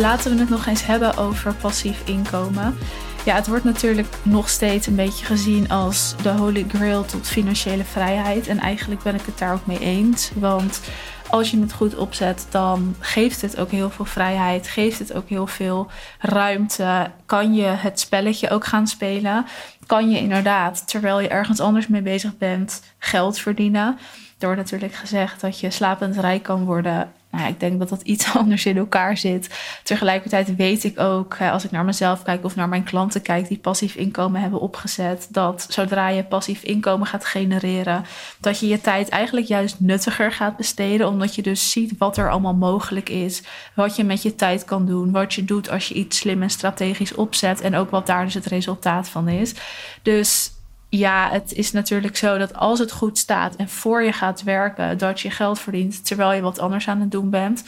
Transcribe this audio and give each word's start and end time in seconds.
laten 0.00 0.32
we 0.32 0.40
het 0.40 0.48
nog 0.48 0.66
eens 0.66 0.86
hebben 0.86 1.16
over 1.16 1.54
passief 1.54 2.02
inkomen. 2.04 2.78
Ja, 3.24 3.34
het 3.34 3.46
wordt 3.46 3.64
natuurlijk 3.64 4.08
nog 4.22 4.48
steeds 4.48 4.86
een 4.86 4.94
beetje 4.94 5.24
gezien 5.24 5.68
als 5.68 6.14
de 6.22 6.28
holy 6.28 6.66
grail 6.68 7.04
tot 7.04 7.28
financiële 7.28 7.84
vrijheid. 7.84 8.48
En 8.48 8.58
eigenlijk 8.58 9.02
ben 9.02 9.14
ik 9.14 9.26
het 9.26 9.38
daar 9.38 9.52
ook 9.52 9.66
mee 9.66 9.78
eens. 9.78 10.30
Want 10.34 10.80
als 11.28 11.50
je 11.50 11.60
het 11.60 11.72
goed 11.72 11.96
opzet, 11.96 12.46
dan 12.50 12.94
geeft 12.98 13.40
het 13.40 13.58
ook 13.58 13.70
heel 13.70 13.90
veel 13.90 14.04
vrijheid, 14.04 14.68
geeft 14.68 14.98
het 14.98 15.12
ook 15.12 15.28
heel 15.28 15.46
veel 15.46 15.90
ruimte. 16.18 17.10
Kan 17.26 17.54
je 17.54 17.66
het 17.66 18.00
spelletje 18.00 18.50
ook 18.50 18.66
gaan 18.66 18.86
spelen? 18.86 19.46
Kan 19.86 20.10
je 20.10 20.18
inderdaad, 20.18 20.88
terwijl 20.88 21.20
je 21.20 21.28
ergens 21.28 21.60
anders 21.60 21.88
mee 21.88 22.02
bezig 22.02 22.38
bent, 22.38 22.82
geld 22.98 23.38
verdienen? 23.38 23.98
Er 24.38 24.46
wordt 24.46 24.60
natuurlijk 24.60 24.94
gezegd 24.94 25.40
dat 25.40 25.60
je 25.60 25.70
slapend 25.70 26.16
rijk 26.16 26.42
kan 26.42 26.64
worden 26.64 27.12
nou, 27.30 27.48
ik 27.48 27.60
denk 27.60 27.78
dat 27.78 27.88
dat 27.88 28.02
iets 28.02 28.34
anders 28.36 28.66
in 28.66 28.76
elkaar 28.76 29.16
zit. 29.16 29.48
Tegelijkertijd 29.82 30.56
weet 30.56 30.84
ik 30.84 30.98
ook, 31.00 31.36
als 31.40 31.64
ik 31.64 31.70
naar 31.70 31.84
mezelf 31.84 32.22
kijk 32.22 32.44
of 32.44 32.56
naar 32.56 32.68
mijn 32.68 32.82
klanten 32.82 33.22
kijk 33.22 33.48
die 33.48 33.58
passief 33.58 33.94
inkomen 33.94 34.40
hebben 34.40 34.60
opgezet, 34.60 35.28
dat 35.30 35.66
zodra 35.68 36.08
je 36.08 36.24
passief 36.24 36.62
inkomen 36.62 37.06
gaat 37.06 37.24
genereren, 37.24 38.04
dat 38.40 38.58
je 38.58 38.66
je 38.66 38.80
tijd 38.80 39.08
eigenlijk 39.08 39.46
juist 39.46 39.80
nuttiger 39.80 40.32
gaat 40.32 40.56
besteden, 40.56 41.08
omdat 41.08 41.34
je 41.34 41.42
dus 41.42 41.70
ziet 41.70 41.98
wat 41.98 42.16
er 42.16 42.30
allemaal 42.30 42.54
mogelijk 42.54 43.08
is, 43.08 43.42
wat 43.74 43.96
je 43.96 44.04
met 44.04 44.22
je 44.22 44.34
tijd 44.34 44.64
kan 44.64 44.86
doen, 44.86 45.10
wat 45.10 45.34
je 45.34 45.44
doet 45.44 45.70
als 45.70 45.88
je 45.88 45.94
iets 45.94 46.18
slim 46.18 46.42
en 46.42 46.50
strategisch 46.50 47.14
opzet 47.14 47.60
en 47.60 47.74
ook 47.74 47.90
wat 47.90 48.06
daar 48.06 48.24
dus 48.24 48.34
het 48.34 48.46
resultaat 48.46 49.08
van 49.08 49.28
is. 49.28 49.54
Dus 50.02 50.52
ja, 50.90 51.28
het 51.30 51.52
is 51.52 51.72
natuurlijk 51.72 52.16
zo 52.16 52.38
dat 52.38 52.54
als 52.54 52.78
het 52.78 52.92
goed 52.92 53.18
staat 53.18 53.56
en 53.56 53.68
voor 53.68 54.02
je 54.02 54.12
gaat 54.12 54.42
werken, 54.42 54.98
dat 54.98 55.20
je 55.20 55.30
geld 55.30 55.58
verdient 55.58 56.06
terwijl 56.06 56.32
je 56.32 56.40
wat 56.40 56.58
anders 56.58 56.88
aan 56.88 57.00
het 57.00 57.10
doen 57.10 57.30
bent. 57.30 57.64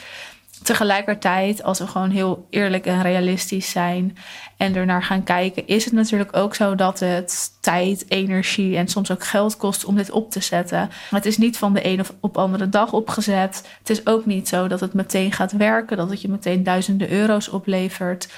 Tegelijkertijd, 0.63 1.63
als 1.63 1.79
we 1.79 1.87
gewoon 1.87 2.11
heel 2.11 2.47
eerlijk 2.51 2.87
en 2.87 3.03
realistisch 3.03 3.71
zijn 3.71 4.17
en 4.57 4.75
ernaar 4.75 5.03
gaan 5.03 5.23
kijken, 5.23 5.67
is 5.67 5.85
het 5.85 5.95
natuurlijk 5.95 6.37
ook 6.37 6.55
zo 6.55 6.75
dat 6.75 7.01
het 7.01 7.53
tijd, 7.61 8.05
energie 8.09 8.77
en 8.77 8.89
soms 8.89 9.11
ook 9.11 9.25
geld 9.25 9.57
kost 9.57 9.85
om 9.85 9.97
dit 9.97 10.11
op 10.11 10.31
te 10.31 10.41
zetten. 10.41 10.91
Het 11.11 11.27
is 11.27 11.39
niet 11.39 11.59
van 11.59 11.73
de 11.73 11.87
een 11.87 12.01
of 12.01 12.13
op 12.21 12.39
andere 12.39 12.69
dag 12.69 12.93
opgezet. 12.93 13.69
Het 13.79 13.91
is 13.91 14.07
ook 14.07 14.27
niet 14.27 14.49
zo 14.49 14.69
dat 14.69 14.81
het 14.81 14.95
meteen 14.95 15.33
gaat 15.33 15.53
werken, 15.53 15.97
dat 15.97 16.11
het 16.11 16.21
je 16.21 16.29
meteen 16.29 16.63
duizenden 16.63 17.11
euro's 17.11 17.49
oplevert 17.49 18.29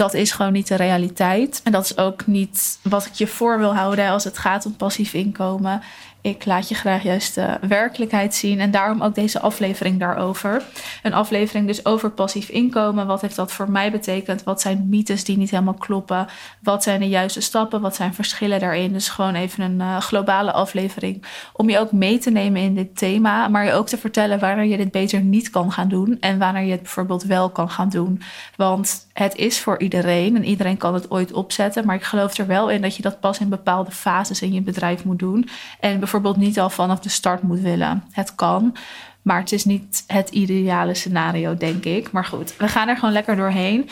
dat 0.00 0.14
is 0.14 0.32
gewoon 0.32 0.52
niet 0.52 0.68
de 0.68 0.74
realiteit. 0.74 1.60
En 1.64 1.72
dat 1.72 1.84
is 1.84 1.96
ook 1.96 2.26
niet 2.26 2.78
wat 2.82 3.06
ik 3.06 3.12
je 3.12 3.26
voor 3.26 3.58
wil 3.58 3.74
houden 3.74 4.08
als 4.08 4.24
het 4.24 4.38
gaat 4.38 4.66
om 4.66 4.76
passief 4.76 5.14
inkomen. 5.14 5.82
Ik 6.22 6.44
laat 6.44 6.68
je 6.68 6.74
graag 6.74 7.02
juist 7.02 7.34
de 7.34 7.58
werkelijkheid 7.68 8.34
zien 8.34 8.60
en 8.60 8.70
daarom 8.70 9.02
ook 9.02 9.14
deze 9.14 9.40
aflevering 9.40 9.98
daarover. 9.98 10.62
Een 11.02 11.14
aflevering 11.14 11.66
dus 11.66 11.84
over 11.84 12.10
passief 12.10 12.48
inkomen. 12.48 13.06
Wat 13.06 13.20
heeft 13.20 13.36
dat 13.36 13.52
voor 13.52 13.70
mij 13.70 13.90
betekend? 13.90 14.42
Wat 14.42 14.60
zijn 14.60 14.86
mythes 14.88 15.24
die 15.24 15.36
niet 15.36 15.50
helemaal 15.50 15.74
kloppen? 15.74 16.26
Wat 16.62 16.82
zijn 16.82 17.00
de 17.00 17.08
juiste 17.08 17.40
stappen? 17.40 17.80
Wat 17.80 17.96
zijn 17.96 18.14
verschillen 18.14 18.60
daarin? 18.60 18.92
Dus 18.92 19.08
gewoon 19.08 19.34
even 19.34 19.64
een 19.64 19.80
uh, 19.80 20.00
globale 20.00 20.52
aflevering 20.52 21.24
om 21.52 21.70
je 21.70 21.78
ook 21.78 21.92
mee 21.92 22.18
te 22.18 22.30
nemen 22.30 22.62
in 22.62 22.74
dit 22.74 22.96
thema, 22.96 23.48
maar 23.48 23.64
je 23.64 23.72
ook 23.72 23.88
te 23.88 23.98
vertellen 23.98 24.38
wanneer 24.38 24.64
je 24.64 24.76
dit 24.76 24.90
beter 24.90 25.20
niet 25.20 25.50
kan 25.50 25.72
gaan 25.72 25.88
doen 25.88 26.16
en 26.20 26.38
wanneer 26.38 26.64
je 26.64 26.70
het 26.70 26.82
bijvoorbeeld 26.82 27.22
wel 27.22 27.50
kan 27.50 27.70
gaan 27.70 27.88
doen. 27.88 28.22
Want 28.56 29.06
het 29.12 29.36
is 29.36 29.60
voor 29.60 29.80
iedereen 29.80 30.36
en 30.36 30.44
iedereen 30.44 30.76
kan 30.76 30.94
het 30.94 31.10
ooit 31.10 31.32
opzetten, 31.32 31.86
maar 31.86 31.96
ik 31.96 32.02
geloof 32.02 32.36
er 32.36 32.46
wel 32.46 32.70
in 32.70 32.82
dat 32.82 32.96
je 32.96 33.02
dat 33.02 33.20
pas 33.20 33.38
in 33.38 33.48
bepaalde 33.48 33.90
fases 33.90 34.42
in 34.42 34.52
je 34.52 34.62
bedrijf 34.62 35.04
moet 35.04 35.18
doen. 35.18 35.48
En 35.80 36.00
bijvoorbeeld 36.10 36.46
niet 36.46 36.60
al 36.60 36.70
vanaf 36.70 37.00
de 37.00 37.08
start 37.08 37.42
moet 37.42 37.60
willen. 37.60 38.04
Het 38.10 38.34
kan, 38.34 38.76
maar 39.22 39.38
het 39.40 39.52
is 39.52 39.64
niet 39.64 40.04
het 40.06 40.28
ideale 40.28 40.94
scenario, 40.94 41.56
denk 41.56 41.84
ik. 41.84 42.12
Maar 42.12 42.24
goed, 42.24 42.56
we 42.56 42.68
gaan 42.68 42.88
er 42.88 42.96
gewoon 42.96 43.12
lekker 43.12 43.36
doorheen. 43.36 43.88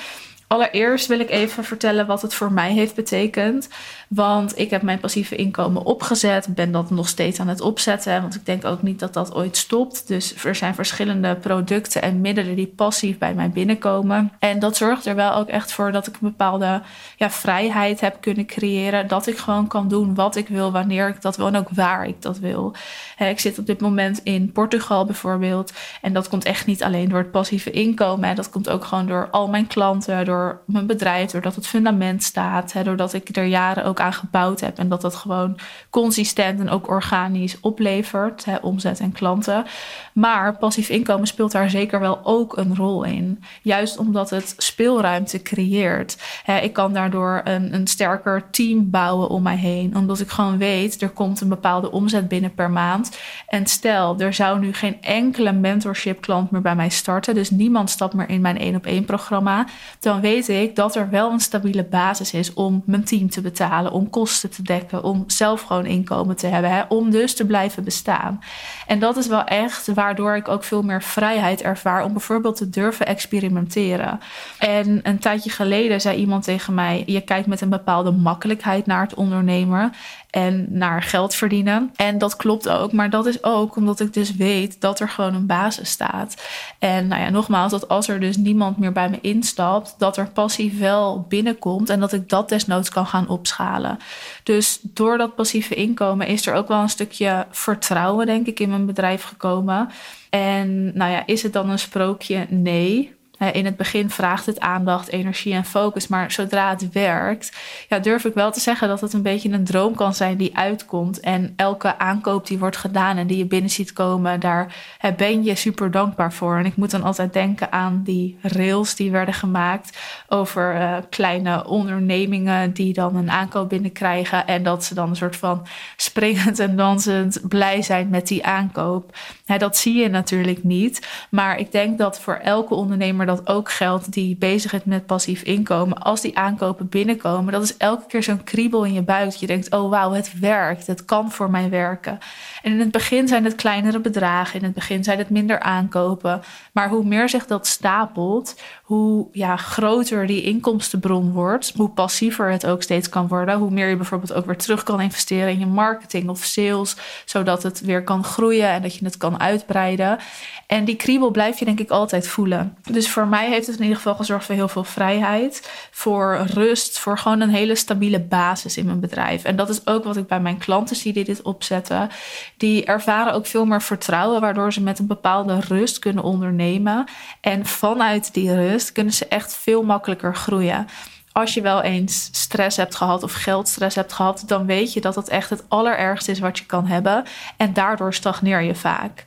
Allereerst 0.49 1.07
wil 1.07 1.21
ik 1.21 1.31
even 1.31 1.65
vertellen 1.65 2.07
wat 2.07 2.23
het 2.23 2.35
voor 2.35 2.53
mij 2.53 2.73
heeft 2.73 2.95
betekend. 2.95 3.69
Want 4.09 4.59
ik 4.59 4.71
heb 4.71 4.83
mijn 4.83 5.01
passieve 5.01 5.37
inkomen 5.37 5.85
opgezet, 5.85 6.55
ben 6.55 6.73
dat 6.73 6.91
nog 6.91 7.09
steeds 7.09 7.41
aan 7.41 7.49
het 7.49 7.61
opzetten. 7.61 8.21
Want 8.21 8.35
ik 8.35 8.47
denk 8.47 8.65
ook 8.65 8.83
niet 8.83 8.99
dat 8.99 9.15
dat 9.15 9.35
ooit 9.35 9.57
stopt. 9.57 10.09
Dus 10.09 10.45
er 10.45 10.55
zijn 10.55 10.75
verschillende 10.75 11.37
producten 11.37 12.03
en 12.03 12.21
middelen 12.21 12.57
die 12.57 12.67
passief 12.67 13.19
bij 13.19 13.35
mij 13.35 13.51
binnenkomen. 13.51 14.33
En 14.39 14.59
dat 14.59 14.77
zorgt 14.77 15.07
er 15.07 15.15
wel 15.15 15.35
ook 15.35 15.49
echt 15.49 15.73
voor 15.73 15.93
dat 15.93 16.07
ik 16.07 16.15
een 16.15 16.29
bepaalde 16.29 16.83
ja, 17.17 17.31
vrijheid 17.31 18.01
heb 18.01 18.17
kunnen 18.21 18.47
creëren. 18.47 19.09
Dat 19.09 19.27
ik 19.27 19.39
gewoon 19.39 19.67
kan 19.67 19.89
doen 19.89 20.15
wat 20.15 20.37
ik 20.37 20.49
wil, 20.49 20.73
wanneer 20.73 21.09
ik 21.09 21.23
dat 21.23 21.37
wil 21.37 21.47
en 21.47 21.57
ook 21.57 21.71
waar 21.71 22.07
ik 22.07 22.23
dat 22.23 22.39
wil. 22.39 22.75
Ik 23.19 23.41
zit 23.41 23.59
op 23.59 23.67
dit 23.67 23.81
moment 23.81 24.21
in 24.23 24.53
Portugal 24.53 25.05
bijvoorbeeld. 25.05 25.73
En 26.03 26.13
dat 26.13 26.29
komt 26.29 26.45
echt 26.45 26.67
niet 26.67 26.83
alleen 26.83 27.09
door 27.09 27.19
het 27.19 27.31
passieve 27.31 27.71
inkomen. 27.71 28.37
Dat 28.37 28.51
komt 28.51 28.69
ook 28.69 28.85
gewoon 28.85 29.07
door 29.07 29.29
al 29.31 29.49
mijn 29.49 29.67
klanten, 29.67 30.25
door 30.25 30.38
mijn 30.67 30.87
bedrijf, 30.87 31.31
doordat 31.31 31.55
het 31.55 31.67
fundament 31.67 32.23
staat. 32.23 32.85
Doordat 32.85 33.13
ik 33.13 33.37
er 33.37 33.45
jaren 33.45 33.85
ook 33.85 34.01
aan 34.01 34.13
gebouwd 34.13 34.61
heb. 34.61 34.79
En 34.79 34.89
dat 34.89 35.01
dat 35.01 35.15
gewoon 35.15 35.59
consistent 35.91 36.61
en 36.61 36.69
ook 36.71 36.89
organisch 36.89 37.61
oplevert, 37.61 38.45
hè, 38.45 38.57
omzet 38.57 39.01
en 39.01 39.13
klanten. 39.13 39.65
Maar 40.13 40.57
passief 40.57 40.89
inkomen 40.89 41.27
speelt 41.27 41.53
daar 41.53 41.71
zeker 41.71 42.01
wel 42.01 42.21
ook 42.23 42.57
een 42.57 42.77
rol 42.77 43.05
in. 43.05 43.43
Juist 43.63 43.99
omdat 43.99 44.31
het 44.31 44.55
speelruimte 44.57 45.43
creëert. 45.43 46.19
Hè, 46.45 46.59
ik 46.59 46.73
kan 46.73 46.93
daardoor 46.93 47.41
een, 47.45 47.75
een 47.75 47.87
sterker 47.87 48.51
team 48.51 48.91
bouwen 48.91 49.29
om 49.29 49.43
mij 49.43 49.57
heen. 49.57 49.97
Omdat 49.97 50.21
ik 50.21 50.29
gewoon 50.29 50.59
weet, 50.59 51.03
er 51.03 51.09
komt 51.09 51.41
een 51.41 51.49
bepaalde 51.49 51.91
omzet 51.91 52.29
binnen 52.29 52.55
per 52.55 52.71
maand. 52.71 53.19
En 53.47 53.67
stel, 53.67 54.19
er 54.19 54.35
zou 54.35 54.59
nu 54.59 54.73
geen 54.73 55.03
enkele 55.03 55.53
mentorship 55.53 56.21
klant 56.21 56.51
meer 56.51 56.61
bij 56.61 56.75
mij 56.75 56.89
starten. 56.89 57.35
Dus 57.35 57.51
niemand 57.51 57.91
stapt 57.91 58.15
meer 58.15 58.29
in 58.29 58.41
mijn 58.41 58.59
één 58.59 58.75
op 58.75 58.87
één 58.87 59.05
programma. 59.05 59.67
Dan 60.01 60.21
weet 60.21 60.28
ik 60.37 60.77
dat 60.77 60.97
er 60.97 61.11
wel 61.11 61.31
een 61.31 61.41
stabiele 61.41 61.85
basis 61.85 62.33
is 62.33 62.55
om 62.55 62.83
mijn 62.87 63.05
team 63.05 63.31
te 63.31 63.41
betalen 63.41 63.93
om 63.93 64.11
kosten 64.11 64.51
te 64.51 64.63
dekken, 64.63 65.03
om 65.03 65.25
zelf 65.27 65.63
gewoon 65.63 65.87
inkomen 65.87 66.37
te 66.37 66.47
hebben, 66.47 66.71
hè, 66.71 66.83
om 66.89 67.11
dus 67.11 67.35
te 67.35 67.47
blijven 67.47 67.85
bestaan. 67.85 68.41
En 68.87 68.99
dat 68.99 69.17
is 69.17 69.27
wel 69.27 69.45
echt 69.45 69.87
waardoor 69.95 70.37
ik 70.37 70.49
ook 70.49 70.65
veel 70.65 70.83
meer 70.83 71.03
vrijheid 71.03 71.63
ervaar 71.63 72.05
om 72.05 72.13
bijvoorbeeld 72.13 72.57
te 72.57 72.71
durven 72.71 73.07
experimenteren. 73.07 74.21
En 74.59 75.01
een 75.03 75.19
tijdje 75.19 75.51
geleden 75.51 76.01
zei 76.01 76.19
iemand 76.19 76.45
tegen 76.45 76.75
mij: 76.75 77.03
Je 77.07 77.21
kijkt 77.21 77.47
met 77.47 77.61
een 77.61 77.69
bepaalde 77.69 78.11
makkelijkheid 78.11 78.87
naar 78.87 79.03
het 79.03 79.15
ondernemen 79.15 79.93
en 80.31 80.67
naar 80.71 81.03
geld 81.03 81.35
verdienen. 81.35 81.93
En 81.97 82.19
dat 82.19 82.37
klopt 82.37 82.69
ook, 82.69 82.93
maar 82.93 83.11
dat 83.11 83.27
is 83.27 83.45
ook 83.45 83.77
omdat 83.77 84.01
ik 84.01 84.13
dus 84.13 84.37
weet 84.37 84.81
dat 84.81 85.01
er 85.01 85.09
gewoon 85.09 85.35
een 85.35 85.47
basis 85.47 85.91
staat. 85.91 86.43
En 86.79 87.07
nou 87.07 87.23
ja, 87.23 87.31
nogmaals, 87.31 87.71
dat 87.71 87.89
als 87.89 88.09
er 88.09 88.21
dus 88.21 88.37
niemand 88.37 88.79
meer 88.79 88.93
bij 88.93 89.09
me 89.11 89.19
instapt, 89.21 89.95
dat 89.99 90.17
er 90.17 90.31
passief 90.31 90.79
wel 90.79 91.27
binnenkomt 91.29 91.91
en 91.91 92.01
dat 92.01 92.13
ik 92.13 92.29
dat 92.29 92.49
desnoods 92.49 92.89
kan 92.89 93.07
gaan 93.07 93.29
opschalen. 93.29 93.99
Dus 94.43 94.79
door 94.83 95.19
dat 95.19 95.35
passieve 95.35 95.75
inkomen 95.75 96.27
is 96.27 96.47
er 96.47 96.55
ook 96.55 96.69
wel 96.69 96.81
een 96.81 96.89
stukje 96.89 97.47
vertrouwen, 97.51 98.27
denk 98.27 98.47
ik, 98.47 98.61
in 98.61 98.69
mijn 98.69 98.87
bedrijf 98.87 99.23
gekomen. 99.23 99.89
En 100.31 100.97
nou 100.97 101.11
ja, 101.11 101.27
is 101.27 101.43
het 101.43 101.53
dan 101.53 101.71
een 101.71 101.79
sprookje? 101.79 102.47
Nee. 102.49 103.17
In 103.53 103.65
het 103.65 103.77
begin 103.77 104.11
vraagt 104.11 104.47
het 104.47 104.61
aandacht, 104.61 105.09
energie 105.09 105.55
en 105.55 105.65
focus. 105.65 106.09
Maar 106.09 106.31
zodra 106.31 106.71
het 106.71 106.93
werkt, 106.93 107.53
ja, 107.89 107.99
durf 107.99 108.25
ik 108.25 108.35
wel 108.35 108.53
te 108.53 108.61
zeggen 108.61 108.89
dat 108.89 109.01
het 109.01 109.13
een 109.13 109.23
beetje 109.23 109.51
een 109.51 109.65
droom 109.65 109.95
kan 109.95 110.15
zijn 110.15 110.37
die 110.37 110.57
uitkomt. 110.57 111.21
En 111.21 111.53
elke 111.57 111.99
aankoop 111.99 112.47
die 112.47 112.59
wordt 112.59 112.77
gedaan 112.77 113.17
en 113.17 113.27
die 113.27 113.39
je 113.39 113.47
binnen 113.47 113.71
ziet 113.71 113.93
komen, 113.93 114.41
daar 114.41 114.75
ben 115.17 115.45
je 115.45 115.55
super 115.55 115.91
dankbaar 115.91 116.33
voor. 116.33 116.59
En 116.59 116.67
ik 116.67 116.77
moet 116.77 116.91
dan 116.91 117.03
altijd 117.03 117.33
denken 117.33 117.73
aan 117.73 118.03
die 118.05 118.39
rails 118.43 118.95
die 118.95 119.11
werden 119.11 119.35
gemaakt 119.35 119.99
over 120.29 120.75
uh, 120.75 120.97
kleine 121.11 121.67
ondernemingen 121.67 122.73
die 122.73 122.93
dan 122.93 123.17
een 123.17 123.31
aankoop 123.31 123.69
binnenkrijgen. 123.69 124.47
En 124.47 124.63
dat 124.63 124.85
ze 124.85 124.95
dan 124.95 125.09
een 125.09 125.17
soort 125.17 125.37
van 125.37 125.67
springend 125.97 126.59
en 126.59 126.77
dansend 126.77 127.41
blij 127.49 127.83
zijn 127.83 128.09
met 128.09 128.27
die 128.27 128.47
aankoop. 128.47 129.17
dat 129.59 129.77
zie 129.77 129.95
je 129.95 130.09
natuurlijk 130.09 130.65
niet. 130.65 131.07
Maar 131.31 131.59
ik 131.59 131.73
denk 131.73 131.99
dat 131.99 132.21
voor 132.21 132.35
elke 132.35 132.75
ondernemer 132.75 133.27
dat 133.29 133.49
ook 133.49 133.71
geldt 133.71 134.13
die 134.13 134.37
bezig 134.37 134.73
is 134.73 134.85
met 134.85 135.07
passief 135.07 135.43
inkomen. 135.43 135.99
Als 135.99 136.21
die 136.21 136.39
aankopen 136.39 136.89
binnenkomen, 136.89 137.53
dat 137.53 137.63
is 137.63 137.77
elke 137.77 138.07
keer 138.07 138.23
zo'n 138.23 138.45
kriebel 138.45 138.85
in 138.85 138.93
je 138.93 139.03
buik. 139.03 139.31
Je 139.31 139.47
denkt, 139.47 139.71
oh 139.71 139.91
wauw, 139.91 140.13
het 140.13 140.39
werkt. 140.39 140.87
Het 140.87 141.05
kan 141.05 141.31
voor 141.31 141.51
mij 141.51 141.71
werken. 141.71 142.19
En 142.63 142.73
in 142.73 142.79
het 142.79 142.91
begin 142.91 143.29
zijn 143.29 143.45
het 143.45 143.55
kleinere 143.55 144.01
bedragen. 144.01 144.59
In 144.59 144.65
het 144.65 144.75
begin 144.75 145.05
zijn 145.05 145.19
het 145.19 145.31
minder 145.31 145.61
aankopen. 145.61 146.43
Maar 146.73 146.89
hoe 146.89 147.05
meer 147.05 147.29
zich 147.29 147.47
dat 147.47 147.67
stapelt, 147.67 148.61
hoe 148.83 149.29
ja, 149.33 149.57
groter 149.57 150.27
die 150.27 150.43
inkomstenbron 150.43 151.33
wordt. 151.33 151.73
Hoe 151.77 151.89
passiever 151.89 152.51
het 152.51 152.67
ook 152.67 152.83
steeds 152.83 153.09
kan 153.09 153.29
worden. 153.29 153.59
Hoe 153.59 153.71
meer 153.71 153.89
je 153.89 153.97
bijvoorbeeld 153.97 154.33
ook 154.33 154.47
weer 154.47 154.57
terug 154.57 154.83
kan 154.83 155.01
investeren 155.01 155.49
in 155.49 155.59
je 155.59 155.67
marketing 155.67 156.29
of 156.29 156.45
sales. 156.45 156.97
Zodat 157.25 157.63
het 157.63 157.81
weer 157.81 158.05
kan 158.05 158.25
groeien 158.25 158.69
en 158.69 158.83
dat 158.83 158.95
je 158.95 159.05
het 159.05 159.17
kan 159.17 159.41
uitbreiden. 159.41 160.19
En 160.67 160.85
die 160.85 160.97
kriebel 160.97 161.31
blijf 161.31 161.59
je 161.59 161.65
denk 161.65 161.81
ik 161.81 161.91
altijd 161.91 162.29
voelen. 162.29 162.77
Dus 162.91 163.09
voor 163.19 163.29
mij 163.29 163.49
heeft 163.49 163.67
het 163.67 163.77
in 163.77 163.83
ieder 163.83 163.97
geval 163.97 164.15
gezorgd 164.15 164.45
voor 164.45 164.55
heel 164.55 164.69
veel 164.69 164.85
vrijheid, 164.85 165.71
voor 165.91 166.47
rust, 166.47 166.99
voor 166.99 167.19
gewoon 167.19 167.41
een 167.41 167.51
hele 167.51 167.75
stabiele 167.75 168.21
basis 168.21 168.77
in 168.77 168.87
mijn 168.87 169.01
bedrijf. 169.01 169.45
En 169.45 169.57
dat 169.57 169.69
is 169.69 169.87
ook 169.87 170.05
wat 170.05 170.17
ik 170.17 170.27
bij 170.27 170.41
mijn 170.41 170.59
klanten 170.59 170.97
zie 170.97 171.13
die 171.13 171.25
dit 171.25 171.43
opzetten. 171.43 172.09
Die 172.57 172.85
ervaren 172.85 173.33
ook 173.33 173.47
veel 173.47 173.65
meer 173.65 173.83
vertrouwen, 173.83 174.41
waardoor 174.41 174.73
ze 174.73 174.83
met 174.83 174.99
een 174.99 175.07
bepaalde 175.07 175.61
rust 175.61 175.99
kunnen 175.99 176.25
ondernemen. 176.25 177.05
En 177.41 177.67
vanuit 177.67 178.35
die 178.35 178.55
rust 178.55 178.93
kunnen 178.93 179.13
ze 179.13 179.27
echt 179.27 179.57
veel 179.57 179.83
makkelijker 179.83 180.35
groeien 180.35 180.87
als 181.33 181.55
je 181.55 181.61
wel 181.61 181.83
eens 181.83 182.29
stress 182.33 182.77
hebt 182.77 182.95
gehad 182.95 183.23
of 183.23 183.33
geldstress 183.33 183.97
hebt 183.97 184.13
gehad, 184.13 184.43
dan 184.47 184.67
weet 184.67 184.93
je 184.93 185.01
dat 185.01 185.15
het 185.15 185.29
echt 185.29 185.51
het 185.51 185.65
allerergste 185.69 186.31
is 186.31 186.39
wat 186.39 186.59
je 186.59 186.67
kan 186.67 186.87
hebben. 186.87 187.25
En 187.57 187.73
daardoor 187.73 188.15
stagneer 188.15 188.63
je 188.63 188.75
vaak. 188.75 189.25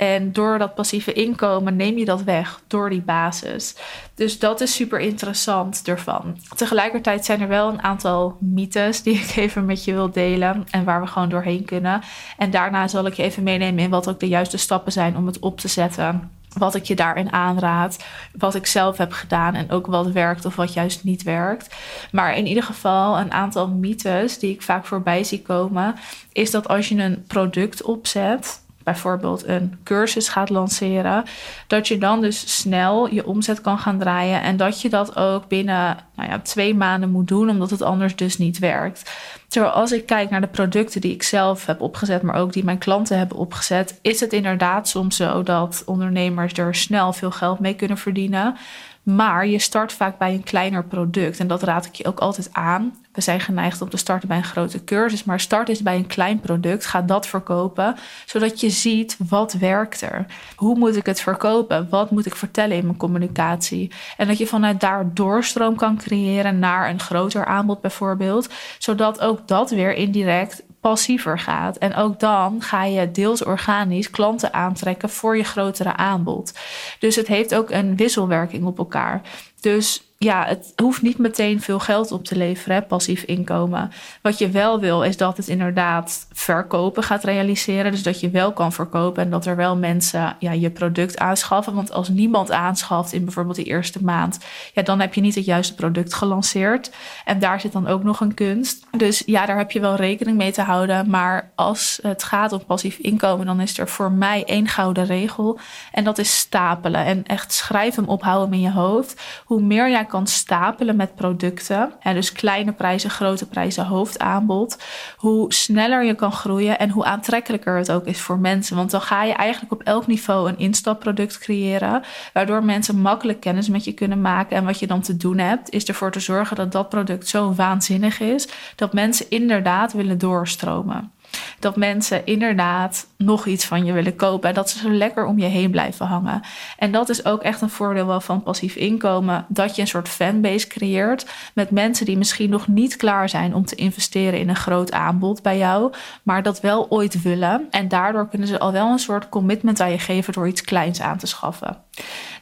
En 0.00 0.32
door 0.32 0.58
dat 0.58 0.74
passieve 0.74 1.12
inkomen 1.12 1.76
neem 1.76 1.98
je 1.98 2.04
dat 2.04 2.22
weg 2.22 2.60
door 2.66 2.90
die 2.90 3.02
basis. 3.02 3.74
Dus 4.14 4.38
dat 4.38 4.60
is 4.60 4.74
super 4.74 5.00
interessant 5.00 5.82
ervan. 5.84 6.38
Tegelijkertijd 6.56 7.24
zijn 7.24 7.40
er 7.40 7.48
wel 7.48 7.68
een 7.68 7.82
aantal 7.82 8.36
mythes 8.38 9.02
die 9.02 9.14
ik 9.14 9.36
even 9.36 9.64
met 9.64 9.84
je 9.84 9.92
wil 9.92 10.10
delen 10.10 10.66
en 10.70 10.84
waar 10.84 11.00
we 11.00 11.06
gewoon 11.06 11.28
doorheen 11.28 11.64
kunnen. 11.64 12.00
En 12.36 12.50
daarna 12.50 12.88
zal 12.88 13.06
ik 13.06 13.14
je 13.14 13.22
even 13.22 13.42
meenemen 13.42 13.84
in 13.84 13.90
wat 13.90 14.08
ook 14.08 14.20
de 14.20 14.28
juiste 14.28 14.56
stappen 14.56 14.92
zijn 14.92 15.16
om 15.16 15.26
het 15.26 15.38
op 15.38 15.60
te 15.60 15.68
zetten 15.68 16.30
wat 16.58 16.74
ik 16.74 16.84
je 16.84 16.94
daarin 16.94 17.32
aanraad, 17.32 18.04
wat 18.36 18.54
ik 18.54 18.66
zelf 18.66 18.96
heb 18.96 19.12
gedaan 19.12 19.54
en 19.54 19.70
ook 19.70 19.86
wat 19.86 20.06
werkt 20.06 20.44
of 20.44 20.56
wat 20.56 20.72
juist 20.72 21.04
niet 21.04 21.22
werkt. 21.22 21.74
Maar 22.12 22.36
in 22.36 22.46
ieder 22.46 22.62
geval 22.62 23.18
een 23.18 23.32
aantal 23.32 23.68
mythes 23.68 24.38
die 24.38 24.52
ik 24.52 24.62
vaak 24.62 24.86
voorbij 24.86 25.24
zie 25.24 25.42
komen, 25.42 25.94
is 26.32 26.50
dat 26.50 26.68
als 26.68 26.88
je 26.88 26.96
een 26.96 27.24
product 27.26 27.82
opzet, 27.82 28.60
bijvoorbeeld 28.92 29.46
een 29.46 29.78
cursus 29.84 30.28
gaat 30.28 30.50
lanceren, 30.50 31.24
dat 31.66 31.88
je 31.88 31.98
dan 31.98 32.20
dus 32.20 32.56
snel 32.60 33.14
je 33.14 33.26
omzet 33.26 33.60
kan 33.60 33.78
gaan 33.78 33.98
draaien 33.98 34.42
en 34.42 34.56
dat 34.56 34.80
je 34.80 34.88
dat 34.88 35.16
ook 35.16 35.48
binnen 35.48 35.96
nou 36.16 36.30
ja, 36.30 36.38
twee 36.38 36.74
maanden 36.74 37.10
moet 37.10 37.28
doen, 37.28 37.50
omdat 37.50 37.70
het 37.70 37.82
anders 37.82 38.16
dus 38.16 38.38
niet 38.38 38.58
werkt. 38.58 39.10
Terwijl 39.48 39.72
als 39.72 39.92
ik 39.92 40.06
kijk 40.06 40.30
naar 40.30 40.40
de 40.40 40.46
producten 40.46 41.00
die 41.00 41.12
ik 41.12 41.22
zelf 41.22 41.66
heb 41.66 41.80
opgezet, 41.80 42.22
maar 42.22 42.36
ook 42.36 42.52
die 42.52 42.64
mijn 42.64 42.78
klanten 42.78 43.18
hebben 43.18 43.36
opgezet, 43.36 43.98
is 44.02 44.20
het 44.20 44.32
inderdaad 44.32 44.88
soms 44.88 45.16
zo 45.16 45.42
dat 45.42 45.82
ondernemers 45.86 46.52
er 46.52 46.74
snel 46.74 47.12
veel 47.12 47.30
geld 47.30 47.58
mee 47.58 47.74
kunnen 47.74 47.98
verdienen. 47.98 48.56
Maar 49.02 49.46
je 49.46 49.58
start 49.58 49.92
vaak 49.92 50.18
bij 50.18 50.34
een 50.34 50.42
kleiner 50.42 50.84
product. 50.84 51.40
En 51.40 51.46
dat 51.46 51.62
raad 51.62 51.86
ik 51.86 51.94
je 51.94 52.06
ook 52.06 52.18
altijd 52.18 52.48
aan. 52.52 52.94
We 53.12 53.20
zijn 53.20 53.40
geneigd 53.40 53.82
om 53.82 53.88
te 53.88 53.96
starten 53.96 54.28
bij 54.28 54.36
een 54.36 54.44
grote 54.44 54.84
cursus. 54.84 55.24
Maar 55.24 55.40
start 55.40 55.68
eens 55.68 55.82
bij 55.82 55.96
een 55.96 56.06
klein 56.06 56.40
product. 56.40 56.86
Ga 56.86 57.02
dat 57.02 57.26
verkopen. 57.26 57.96
Zodat 58.26 58.60
je 58.60 58.70
ziet 58.70 59.16
wat 59.28 59.52
werkt 59.52 60.00
er. 60.00 60.26
Hoe 60.56 60.78
moet 60.78 60.96
ik 60.96 61.06
het 61.06 61.20
verkopen? 61.20 61.88
Wat 61.88 62.10
moet 62.10 62.26
ik 62.26 62.34
vertellen 62.34 62.76
in 62.76 62.84
mijn 62.84 62.96
communicatie? 62.96 63.90
En 64.16 64.26
dat 64.26 64.38
je 64.38 64.46
vanuit 64.46 64.80
daar 64.80 65.14
doorstroom 65.14 65.76
kan 65.76 65.96
creëren 65.96 66.58
naar 66.58 66.90
een 66.90 67.00
groter 67.00 67.44
aanbod 67.44 67.80
bijvoorbeeld. 67.80 68.48
Zodat 68.78 69.20
ook 69.20 69.48
dat 69.48 69.70
weer 69.70 69.92
indirect 69.92 70.62
passiever 70.80 71.38
gaat. 71.38 71.76
En 71.76 71.94
ook 71.94 72.20
dan 72.20 72.62
ga 72.62 72.84
je 72.84 73.10
deels 73.10 73.44
organisch 73.44 74.10
klanten 74.10 74.52
aantrekken 74.52 75.10
voor 75.10 75.36
je 75.36 75.44
grotere 75.44 75.96
aanbod. 75.96 76.58
Dus 76.98 77.16
het 77.16 77.26
heeft 77.26 77.54
ook 77.54 77.70
een 77.70 77.96
wisselwerking 77.96 78.64
op 78.64 78.78
elkaar. 78.78 79.20
Dus 79.60 80.09
ja, 80.24 80.44
het 80.46 80.72
hoeft 80.76 81.02
niet 81.02 81.18
meteen 81.18 81.60
veel 81.60 81.78
geld 81.78 82.12
op 82.12 82.24
te 82.24 82.36
leveren, 82.36 82.86
passief 82.86 83.22
inkomen. 83.22 83.90
Wat 84.22 84.38
je 84.38 84.50
wel 84.50 84.80
wil, 84.80 85.02
is 85.02 85.16
dat 85.16 85.36
het 85.36 85.48
inderdaad 85.48 86.26
verkopen 86.32 87.02
gaat 87.02 87.24
realiseren. 87.24 87.90
Dus 87.90 88.02
dat 88.02 88.20
je 88.20 88.30
wel 88.30 88.52
kan 88.52 88.72
verkopen 88.72 89.22
en 89.22 89.30
dat 89.30 89.46
er 89.46 89.56
wel 89.56 89.76
mensen 89.76 90.36
ja, 90.38 90.52
je 90.52 90.70
product 90.70 91.18
aanschaffen. 91.18 91.74
Want 91.74 91.92
als 91.92 92.08
niemand 92.08 92.50
aanschaft 92.50 93.12
in 93.12 93.24
bijvoorbeeld 93.24 93.56
de 93.56 93.64
eerste 93.64 94.04
maand, 94.04 94.38
ja, 94.74 94.82
dan 94.82 95.00
heb 95.00 95.14
je 95.14 95.20
niet 95.20 95.34
het 95.34 95.44
juiste 95.44 95.74
product 95.74 96.14
gelanceerd. 96.14 96.90
En 97.24 97.38
daar 97.38 97.60
zit 97.60 97.72
dan 97.72 97.86
ook 97.86 98.02
nog 98.02 98.20
een 98.20 98.34
kunst. 98.34 98.86
Dus 98.96 99.22
ja, 99.26 99.46
daar 99.46 99.58
heb 99.58 99.70
je 99.70 99.80
wel 99.80 99.94
rekening 99.94 100.36
mee 100.36 100.52
te 100.52 100.62
houden. 100.62 101.10
Maar 101.10 101.50
als 101.54 101.98
het 102.02 102.22
gaat 102.22 102.52
om 102.52 102.64
passief 102.64 102.96
inkomen, 102.98 103.46
dan 103.46 103.60
is 103.60 103.78
er 103.78 103.88
voor 103.88 104.12
mij 104.12 104.44
één 104.44 104.68
gouden 104.68 105.04
regel. 105.06 105.58
En 105.92 106.04
dat 106.04 106.18
is 106.18 106.38
stapelen. 106.38 107.04
En 107.04 107.26
echt 107.26 107.52
schrijf 107.52 107.94
hem 107.94 108.08
ophouden 108.08 108.54
in 108.54 108.60
je 108.60 108.72
hoofd. 108.72 109.20
Hoe 109.44 109.62
meer 109.62 109.90
jij 109.90 110.08
kan 110.10 110.26
stapelen 110.26 110.96
met 110.96 111.14
producten, 111.14 111.92
en 112.00 112.14
dus 112.14 112.32
kleine 112.32 112.72
prijzen, 112.72 113.10
grote 113.10 113.46
prijzen, 113.46 113.86
hoofdaanbod, 113.86 114.78
hoe 115.16 115.52
sneller 115.52 116.04
je 116.04 116.14
kan 116.14 116.32
groeien 116.32 116.78
en 116.78 116.90
hoe 116.90 117.04
aantrekkelijker 117.04 117.76
het 117.76 117.92
ook 117.92 118.06
is 118.06 118.20
voor 118.20 118.38
mensen. 118.38 118.76
Want 118.76 118.90
dan 118.90 119.00
ga 119.00 119.24
je 119.24 119.32
eigenlijk 119.32 119.72
op 119.72 119.82
elk 119.82 120.06
niveau 120.06 120.48
een 120.48 120.58
instapproduct 120.58 121.38
creëren, 121.38 122.02
waardoor 122.32 122.64
mensen 122.64 123.00
makkelijk 123.00 123.40
kennis 123.40 123.68
met 123.68 123.84
je 123.84 123.92
kunnen 123.92 124.20
maken. 124.20 124.56
En 124.56 124.64
wat 124.64 124.78
je 124.78 124.86
dan 124.86 125.00
te 125.00 125.16
doen 125.16 125.38
hebt, 125.38 125.70
is 125.70 125.84
ervoor 125.84 126.10
te 126.10 126.20
zorgen 126.20 126.56
dat 126.56 126.72
dat 126.72 126.88
product 126.88 127.28
zo 127.28 127.54
waanzinnig 127.54 128.20
is 128.20 128.48
dat 128.76 128.92
mensen 128.92 129.26
inderdaad 129.28 129.92
willen 129.92 130.18
doorstromen. 130.18 131.12
Dat 131.60 131.76
mensen 131.76 132.26
inderdaad 132.26 133.06
nog 133.16 133.46
iets 133.46 133.64
van 133.64 133.84
je 133.84 133.92
willen 133.92 134.16
kopen. 134.16 134.48
En 134.48 134.54
dat 134.54 134.70
ze 134.70 134.78
zo 134.78 134.90
lekker 134.90 135.24
om 135.26 135.38
je 135.38 135.46
heen 135.46 135.70
blijven 135.70 136.06
hangen. 136.06 136.40
En 136.78 136.92
dat 136.92 137.08
is 137.08 137.24
ook 137.24 137.42
echt 137.42 137.60
een 137.60 137.70
voordeel 137.70 138.06
wel 138.06 138.20
van 138.20 138.42
passief 138.42 138.76
inkomen. 138.76 139.44
Dat 139.48 139.76
je 139.76 139.82
een 139.82 139.88
soort 139.88 140.08
fanbase 140.08 140.66
creëert 140.66 141.26
met 141.54 141.70
mensen 141.70 142.06
die 142.06 142.18
misschien 142.18 142.50
nog 142.50 142.68
niet 142.68 142.96
klaar 142.96 143.28
zijn 143.28 143.54
om 143.54 143.64
te 143.64 143.74
investeren 143.74 144.38
in 144.38 144.48
een 144.48 144.56
groot 144.56 144.92
aanbod 144.92 145.42
bij 145.42 145.58
jou. 145.58 145.92
Maar 146.22 146.42
dat 146.42 146.60
wel 146.60 146.86
ooit 146.90 147.22
willen. 147.22 147.66
En 147.70 147.88
daardoor 147.88 148.28
kunnen 148.28 148.48
ze 148.48 148.58
al 148.58 148.72
wel 148.72 148.90
een 148.90 148.98
soort 148.98 149.28
commitment 149.28 149.80
aan 149.80 149.90
je 149.90 149.98
geven 149.98 150.32
door 150.32 150.48
iets 150.48 150.62
kleins 150.62 151.00
aan 151.00 151.18
te 151.18 151.26
schaffen. 151.26 151.76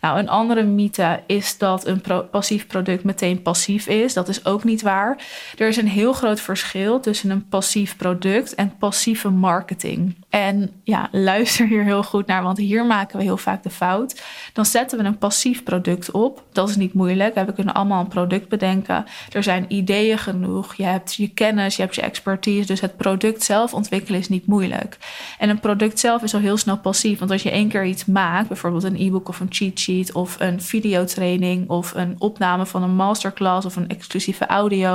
Nou, 0.00 0.18
een 0.18 0.28
andere 0.28 0.62
mythe 0.62 1.20
is 1.26 1.58
dat 1.58 1.86
een 1.86 2.02
passief 2.30 2.66
product 2.66 3.04
meteen 3.04 3.42
passief 3.42 3.86
is. 3.86 4.14
Dat 4.14 4.28
is 4.28 4.44
ook 4.44 4.64
niet 4.64 4.82
waar. 4.82 5.18
Er 5.56 5.68
is 5.68 5.76
een 5.76 5.88
heel 5.88 6.12
groot 6.12 6.40
verschil 6.40 7.00
tussen 7.00 7.30
een 7.30 7.48
passief 7.48 7.96
product 7.96 8.54
en 8.54 8.76
passieve 9.08 9.38
marketing. 9.38 10.16
En 10.28 10.70
ja, 10.84 11.08
luister 11.12 11.66
hier 11.66 11.84
heel 11.84 12.02
goed 12.02 12.26
naar, 12.26 12.42
want 12.42 12.58
hier 12.58 12.86
maken 12.86 13.18
we 13.18 13.22
heel 13.22 13.36
vaak 13.36 13.62
de 13.62 13.70
fout. 13.70 14.22
Dan 14.52 14.66
zetten 14.66 14.98
we 14.98 15.04
een 15.04 15.18
passief 15.18 15.62
product 15.62 16.10
op. 16.10 16.44
Dat 16.52 16.68
is 16.68 16.76
niet 16.76 16.92
moeilijk. 16.92 17.34
We 17.34 17.52
kunnen 17.52 17.74
allemaal 17.74 18.00
een 18.00 18.08
product 18.08 18.48
bedenken. 18.48 19.04
Er 19.32 19.42
zijn 19.42 19.64
ideeën 19.68 20.18
genoeg. 20.18 20.74
Je 20.74 20.84
hebt 20.84 21.14
je 21.14 21.28
kennis, 21.28 21.76
je 21.76 21.82
hebt 21.82 21.94
je 21.94 22.02
expertise. 22.02 22.66
Dus 22.66 22.80
het 22.80 22.96
product 22.96 23.42
zelf 23.42 23.74
ontwikkelen 23.74 24.20
is 24.20 24.28
niet 24.28 24.46
moeilijk. 24.46 24.98
En 25.38 25.48
een 25.48 25.60
product 25.60 25.98
zelf 25.98 26.22
is 26.22 26.34
al 26.34 26.40
heel 26.40 26.56
snel 26.56 26.78
passief. 26.78 27.18
Want 27.18 27.30
als 27.30 27.42
je 27.42 27.50
één 27.50 27.68
keer 27.68 27.84
iets 27.84 28.04
maakt, 28.04 28.48
bijvoorbeeld 28.48 28.84
een 28.84 29.00
e-book 29.00 29.28
of 29.28 29.40
een 29.40 29.46
cheat 29.50 29.78
sheet 29.78 30.12
of 30.12 30.36
een 30.40 30.62
videotraining 30.62 31.68
of 31.68 31.94
een 31.94 32.14
opname 32.18 32.66
van 32.66 32.82
een 32.82 32.94
masterclass 32.94 33.66
of 33.66 33.76
een 33.76 33.88
exclusieve 33.88 34.46
audio, 34.46 34.90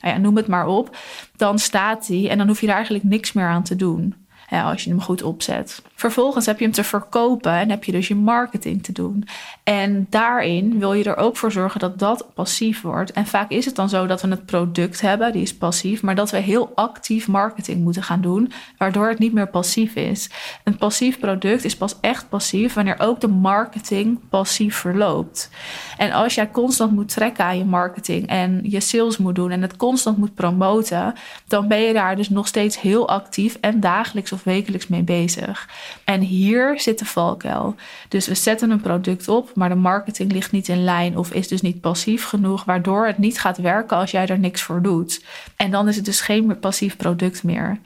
nou 0.00 0.14
ja, 0.14 0.16
noem 0.16 0.36
het 0.36 0.46
maar 0.46 0.66
op, 0.66 0.96
dan 1.36 1.58
staat 1.58 2.06
die 2.06 2.28
en 2.28 2.38
dan 2.38 2.46
hoef 2.46 2.60
je 2.60 2.66
daar 2.66 2.74
eigenlijk 2.74 3.04
niks 3.04 3.32
meer 3.32 3.48
aan 3.48 3.57
te 3.62 3.76
doen 3.76 4.14
als 4.50 4.84
je 4.84 4.90
hem 4.90 5.00
goed 5.00 5.22
opzet. 5.22 5.82
Vervolgens 5.94 6.46
heb 6.46 6.58
je 6.58 6.64
hem 6.64 6.74
te 6.74 6.84
verkopen 6.84 7.52
en 7.52 7.70
heb 7.70 7.84
je 7.84 7.92
dus 7.92 8.08
je 8.08 8.14
marketing 8.14 8.82
te 8.82 8.92
doen. 8.92 9.28
En 9.62 10.06
daarin 10.10 10.78
wil 10.78 10.92
je 10.92 11.04
er 11.04 11.16
ook 11.16 11.36
voor 11.36 11.52
zorgen 11.52 11.80
dat 11.80 11.98
dat 11.98 12.26
passief 12.34 12.80
wordt. 12.80 13.12
En 13.12 13.26
vaak 13.26 13.50
is 13.50 13.64
het 13.64 13.74
dan 13.74 13.88
zo 13.88 14.06
dat 14.06 14.22
we 14.22 14.28
het 14.28 14.46
product 14.46 15.00
hebben, 15.00 15.32
die 15.32 15.42
is 15.42 15.56
passief, 15.56 16.02
maar 16.02 16.14
dat 16.14 16.30
we 16.30 16.36
heel 16.36 16.72
actief 16.74 17.28
marketing 17.28 17.82
moeten 17.82 18.02
gaan 18.02 18.20
doen, 18.20 18.52
waardoor 18.78 19.08
het 19.08 19.18
niet 19.18 19.32
meer 19.32 19.48
passief 19.48 19.94
is. 19.94 20.30
Een 20.64 20.76
passief 20.76 21.18
product 21.18 21.64
is 21.64 21.76
pas 21.76 21.96
echt 22.00 22.28
passief 22.28 22.74
wanneer 22.74 23.00
ook 23.00 23.20
de 23.20 23.28
marketing 23.28 24.18
passief 24.28 24.76
verloopt. 24.76 25.50
En 25.96 26.12
als 26.12 26.34
jij 26.34 26.50
constant 26.50 26.92
moet 26.92 27.08
trekken 27.08 27.44
aan 27.44 27.58
je 27.58 27.64
marketing 27.64 28.26
en 28.26 28.60
je 28.62 28.80
sales 28.80 29.18
moet 29.18 29.34
doen 29.34 29.50
en 29.50 29.62
het 29.62 29.76
constant 29.76 30.18
moet 30.18 30.34
promoten, 30.34 31.14
dan 31.46 31.68
ben 31.68 31.80
je 31.80 31.92
daar 31.92 32.16
dus 32.16 32.28
nog 32.28 32.46
steeds 32.46 32.80
heel 32.80 33.08
actief 33.08 33.58
en 33.60 33.80
dagelijks 33.80 34.32
wekelijks 34.44 34.86
mee 34.86 35.02
bezig. 35.02 35.68
En 36.04 36.20
hier 36.20 36.80
zit 36.80 36.98
de 36.98 37.04
valkuil. 37.04 37.74
Dus 38.08 38.26
we 38.26 38.34
zetten 38.34 38.70
een 38.70 38.80
product 38.80 39.28
op, 39.28 39.50
maar 39.54 39.68
de 39.68 39.74
marketing 39.74 40.32
ligt 40.32 40.52
niet 40.52 40.68
in 40.68 40.84
lijn 40.84 41.16
of 41.16 41.32
is 41.32 41.48
dus 41.48 41.60
niet 41.60 41.80
passief 41.80 42.24
genoeg, 42.24 42.64
waardoor 42.64 43.06
het 43.06 43.18
niet 43.18 43.40
gaat 43.40 43.58
werken 43.58 43.96
als 43.96 44.10
jij 44.10 44.26
er 44.26 44.38
niks 44.38 44.62
voor 44.62 44.82
doet. 44.82 45.24
En 45.56 45.70
dan 45.70 45.88
is 45.88 45.96
het 45.96 46.04
dus 46.04 46.20
geen 46.20 46.58
passief 46.58 46.96
product 46.96 47.42
meer. 47.42 47.78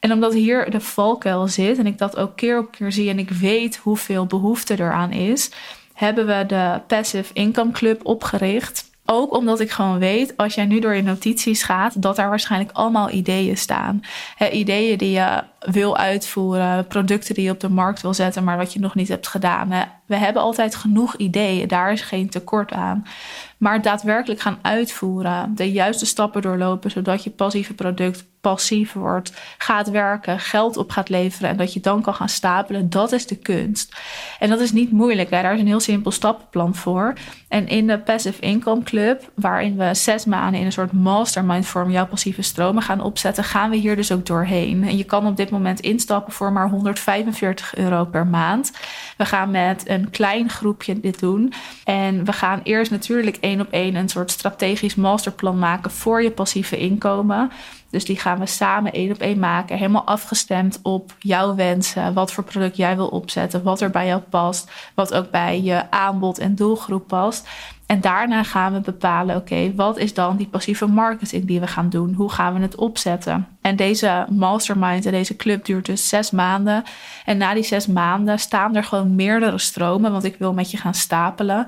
En 0.00 0.12
omdat 0.12 0.34
hier 0.34 0.70
de 0.70 0.80
valkuil 0.80 1.48
zit 1.48 1.78
en 1.78 1.86
ik 1.86 1.98
dat 1.98 2.16
ook 2.16 2.36
keer 2.36 2.58
op 2.58 2.70
keer 2.70 2.92
zie 2.92 3.10
en 3.10 3.18
ik 3.18 3.30
weet 3.30 3.76
hoeveel 3.76 4.26
behoefte 4.26 4.80
eraan 4.80 5.12
is, 5.12 5.50
hebben 5.94 6.26
we 6.26 6.44
de 6.46 6.80
Passive 6.86 7.32
Income 7.32 7.70
Club 7.72 8.06
opgericht. 8.06 8.90
Ook 9.10 9.36
omdat 9.36 9.60
ik 9.60 9.70
gewoon 9.70 9.98
weet, 9.98 10.36
als 10.36 10.54
jij 10.54 10.64
nu 10.64 10.80
door 10.80 10.94
je 10.94 11.02
notities 11.02 11.62
gaat, 11.62 12.02
dat 12.02 12.16
daar 12.16 12.28
waarschijnlijk 12.28 12.72
allemaal 12.72 13.10
ideeën 13.10 13.56
staan. 13.56 14.00
ideeën 14.52 14.98
die 14.98 15.10
je 15.10 15.42
wil 15.58 15.96
uitvoeren, 15.96 16.86
producten 16.86 17.34
die 17.34 17.44
je 17.44 17.50
op 17.50 17.60
de 17.60 17.70
markt 17.70 18.02
wil 18.02 18.14
zetten, 18.14 18.44
maar 18.44 18.56
wat 18.56 18.72
je 18.72 18.80
nog 18.80 18.94
niet 18.94 19.08
hebt 19.08 19.28
gedaan. 19.28 19.68
We 20.06 20.16
hebben 20.16 20.42
altijd 20.42 20.74
genoeg 20.74 21.16
ideeën, 21.16 21.68
daar 21.68 21.92
is 21.92 22.00
geen 22.00 22.28
tekort 22.28 22.72
aan. 22.72 23.06
Maar 23.58 23.82
daadwerkelijk 23.82 24.40
gaan 24.40 24.58
uitvoeren, 24.62 25.54
de 25.54 25.72
juiste 25.72 26.06
stappen 26.06 26.42
doorlopen, 26.42 26.90
zodat 26.90 27.24
je 27.24 27.30
passieve 27.30 27.74
product 27.74 28.24
passief 28.40 28.92
wordt, 28.92 29.32
gaat 29.58 29.90
werken, 29.90 30.40
geld 30.40 30.76
op 30.76 30.90
gaat 30.90 31.08
leveren 31.08 31.50
en 31.50 31.56
dat 31.56 31.72
je 31.72 31.80
dan 31.80 32.02
kan 32.02 32.14
gaan 32.14 32.28
stapelen, 32.28 32.90
dat 32.90 33.12
is 33.12 33.26
de 33.26 33.36
kunst. 33.36 33.96
En 34.38 34.48
dat 34.48 34.60
is 34.60 34.72
niet 34.72 34.92
moeilijk, 34.92 35.30
daar 35.30 35.54
is 35.54 35.60
een 35.60 35.66
heel 35.66 35.80
simpel 35.80 36.10
stappenplan 36.10 36.74
voor. 36.74 37.12
En 37.48 37.68
in 37.68 37.86
de 37.86 37.98
Passive 37.98 38.40
Income 38.40 38.82
Club, 38.82 39.30
waarin 39.34 39.76
we 39.76 39.94
zes 39.94 40.24
maanden 40.24 40.60
in 40.60 40.66
een 40.66 40.72
soort 40.72 40.92
mastermind 40.92 41.66
vorm 41.66 41.90
jouw 41.90 42.06
passieve 42.06 42.42
stromen 42.42 42.82
gaan 42.82 43.00
opzetten, 43.00 43.44
gaan 43.44 43.70
we 43.70 43.76
hier 43.76 43.96
dus 43.96 44.12
ook 44.12 44.26
doorheen. 44.26 44.84
En 44.88 44.96
je 44.96 45.04
kan 45.04 45.26
op 45.26 45.36
dit 45.36 45.47
moment 45.50 45.80
instappen 45.80 46.32
voor 46.32 46.52
maar 46.52 46.68
145 46.68 47.76
euro 47.76 48.04
per 48.04 48.26
maand. 48.26 48.72
We 49.16 49.24
gaan 49.24 49.50
met 49.50 49.88
een 49.88 50.10
klein 50.10 50.48
groepje 50.48 51.00
dit 51.00 51.20
doen. 51.20 51.52
En 51.84 52.24
we 52.24 52.32
gaan 52.32 52.60
eerst 52.62 52.90
natuurlijk 52.90 53.36
één 53.36 53.60
op 53.60 53.70
één 53.70 53.94
een 53.94 54.08
soort 54.08 54.30
strategisch 54.30 54.94
masterplan 54.94 55.58
maken 55.58 55.90
voor 55.90 56.22
je 56.22 56.30
passieve 56.30 56.78
inkomen. 56.78 57.50
Dus 57.90 58.04
die 58.04 58.18
gaan 58.18 58.38
we 58.38 58.46
samen 58.46 58.92
één 58.92 59.10
op 59.10 59.18
één 59.18 59.38
maken. 59.38 59.76
Helemaal 59.76 60.04
afgestemd 60.04 60.78
op 60.82 61.14
jouw 61.18 61.54
wensen. 61.54 62.14
Wat 62.14 62.32
voor 62.32 62.44
product 62.44 62.76
jij 62.76 62.96
wil 62.96 63.08
opzetten. 63.08 63.62
Wat 63.62 63.80
er 63.80 63.90
bij 63.90 64.06
jou 64.06 64.20
past. 64.20 64.70
Wat 64.94 65.14
ook 65.14 65.30
bij 65.30 65.62
je 65.62 65.90
aanbod 65.90 66.38
en 66.38 66.54
doelgroep 66.54 67.06
past. 67.06 67.48
En 67.88 68.00
daarna 68.00 68.42
gaan 68.42 68.72
we 68.72 68.80
bepalen, 68.80 69.36
oké, 69.36 69.74
wat 69.74 69.98
is 69.98 70.14
dan 70.14 70.36
die 70.36 70.46
passieve 70.46 70.86
marketing 70.86 71.46
die 71.46 71.60
we 71.60 71.66
gaan 71.66 71.88
doen? 71.88 72.14
Hoe 72.14 72.30
gaan 72.30 72.54
we 72.54 72.60
het 72.60 72.74
opzetten? 72.74 73.46
En 73.60 73.76
deze 73.76 74.26
mastermind 74.30 75.06
en 75.06 75.12
deze 75.12 75.36
club 75.36 75.64
duurt 75.64 75.86
dus 75.86 76.08
zes 76.08 76.30
maanden. 76.30 76.82
En 77.24 77.36
na 77.36 77.54
die 77.54 77.62
zes 77.62 77.86
maanden 77.86 78.38
staan 78.38 78.76
er 78.76 78.84
gewoon 78.84 79.14
meerdere 79.14 79.58
stromen, 79.58 80.12
want 80.12 80.24
ik 80.24 80.36
wil 80.38 80.52
met 80.52 80.70
je 80.70 80.76
gaan 80.76 80.94
stapelen. 80.94 81.66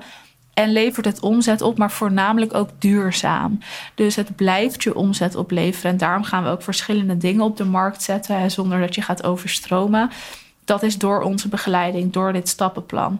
En 0.53 0.71
levert 0.71 1.05
het 1.05 1.19
omzet 1.19 1.61
op, 1.61 1.77
maar 1.77 1.91
voornamelijk 1.91 2.53
ook 2.53 2.69
duurzaam. 2.79 3.59
Dus 3.95 4.15
het 4.15 4.35
blijft 4.35 4.83
je 4.83 4.95
omzet 4.95 5.35
opleveren. 5.35 5.91
En 5.91 5.97
daarom 5.97 6.23
gaan 6.23 6.43
we 6.43 6.49
ook 6.49 6.63
verschillende 6.63 7.17
dingen 7.17 7.43
op 7.43 7.57
de 7.57 7.65
markt 7.65 8.03
zetten, 8.03 8.51
zonder 8.51 8.79
dat 8.79 8.95
je 8.95 9.01
gaat 9.01 9.23
overstromen. 9.23 10.09
Dat 10.65 10.83
is 10.83 10.97
door 10.97 11.21
onze 11.21 11.47
begeleiding, 11.47 12.13
door 12.13 12.33
dit 12.33 12.49
stappenplan. 12.49 13.19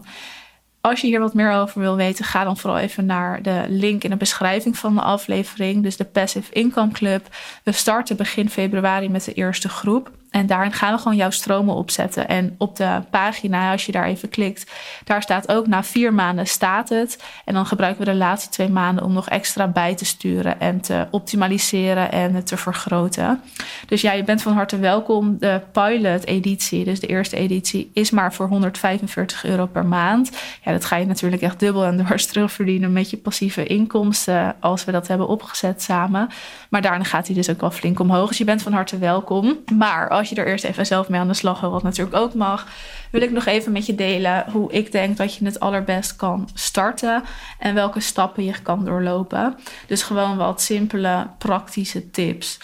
Als 0.82 1.00
je 1.00 1.06
hier 1.06 1.20
wat 1.20 1.34
meer 1.34 1.52
over 1.52 1.80
wil 1.80 1.96
weten, 1.96 2.24
ga 2.24 2.44
dan 2.44 2.56
vooral 2.56 2.78
even 2.78 3.06
naar 3.06 3.42
de 3.42 3.64
link 3.68 4.04
in 4.04 4.10
de 4.10 4.16
beschrijving 4.16 4.78
van 4.78 4.94
de 4.94 5.00
aflevering. 5.00 5.82
Dus 5.82 5.96
de 5.96 6.04
Passive 6.04 6.52
Income 6.52 6.92
Club. 6.92 7.26
We 7.62 7.72
starten 7.72 8.16
begin 8.16 8.50
februari 8.50 9.08
met 9.08 9.24
de 9.24 9.32
eerste 9.32 9.68
groep. 9.68 10.10
En 10.32 10.46
daarin 10.46 10.72
gaan 10.72 10.92
we 10.92 10.98
gewoon 10.98 11.16
jouw 11.16 11.30
stromen 11.30 11.74
opzetten. 11.74 12.28
En 12.28 12.54
op 12.58 12.76
de 12.76 13.00
pagina, 13.10 13.72
als 13.72 13.86
je 13.86 13.92
daar 13.92 14.06
even 14.06 14.28
klikt, 14.28 14.70
daar 15.04 15.22
staat 15.22 15.48
ook 15.48 15.66
na 15.66 15.82
vier 15.82 16.14
maanden 16.14 16.46
staat 16.46 16.88
het. 16.88 17.22
En 17.44 17.54
dan 17.54 17.66
gebruiken 17.66 18.04
we 18.04 18.10
de 18.10 18.16
laatste 18.16 18.50
twee 18.50 18.68
maanden 18.68 19.04
om 19.04 19.12
nog 19.12 19.28
extra 19.28 19.68
bij 19.68 19.94
te 19.94 20.04
sturen 20.04 20.60
en 20.60 20.80
te 20.80 21.06
optimaliseren 21.10 22.12
en 22.12 22.44
te 22.44 22.56
vergroten. 22.56 23.40
Dus 23.86 24.00
ja, 24.00 24.12
je 24.12 24.24
bent 24.24 24.42
van 24.42 24.52
harte 24.52 24.78
welkom. 24.78 25.36
De 25.38 25.60
pilot 25.72 26.26
editie, 26.26 26.84
dus 26.84 27.00
de 27.00 27.06
eerste 27.06 27.36
editie, 27.36 27.90
is 27.94 28.10
maar 28.10 28.32
voor 28.32 28.48
145 28.48 29.44
euro 29.44 29.66
per 29.66 29.86
maand. 29.86 30.30
Ja, 30.64 30.72
dat 30.72 30.84
ga 30.84 30.96
je 30.96 31.06
natuurlijk 31.06 31.42
echt 31.42 31.60
dubbel 31.60 31.84
en 31.84 31.96
dwars 31.96 32.26
terugverdienen 32.32 32.92
met 32.92 33.10
je 33.10 33.16
passieve 33.16 33.64
inkomsten 33.64 34.54
als 34.60 34.84
we 34.84 34.92
dat 34.92 35.08
hebben 35.08 35.28
opgezet 35.28 35.82
samen. 35.82 36.28
Maar 36.68 36.82
daarna 36.82 37.04
gaat 37.04 37.26
hij 37.26 37.34
dus 37.34 37.50
ook 37.50 37.60
wel 37.60 37.70
flink 37.70 38.00
omhoog. 38.00 38.28
Dus 38.28 38.38
je 38.38 38.44
bent 38.44 38.62
van 38.62 38.72
harte 38.72 38.98
welkom. 38.98 39.58
Maar 39.78 40.08
als 40.08 40.21
je 40.28 40.34
er 40.34 40.46
eerst 40.46 40.64
even 40.64 40.86
zelf 40.86 41.08
mee 41.08 41.20
aan 41.20 41.28
de 41.28 41.34
slag 41.34 41.60
wil, 41.60 41.70
wat 41.70 41.82
natuurlijk 41.82 42.16
ook 42.16 42.34
mag, 42.34 42.66
wil 43.10 43.22
ik 43.22 43.30
nog 43.30 43.46
even 43.46 43.72
met 43.72 43.86
je 43.86 43.94
delen 43.94 44.44
hoe 44.50 44.72
ik 44.72 44.92
denk 44.92 45.16
dat 45.16 45.34
je 45.34 45.44
het 45.44 45.60
allerbest 45.60 46.16
kan 46.16 46.48
starten 46.54 47.22
en 47.58 47.74
welke 47.74 48.00
stappen 48.00 48.44
je 48.44 48.62
kan 48.62 48.84
doorlopen. 48.84 49.58
Dus 49.86 50.02
gewoon 50.02 50.36
wat 50.36 50.62
simpele, 50.62 51.26
praktische 51.38 52.10
tips. 52.10 52.58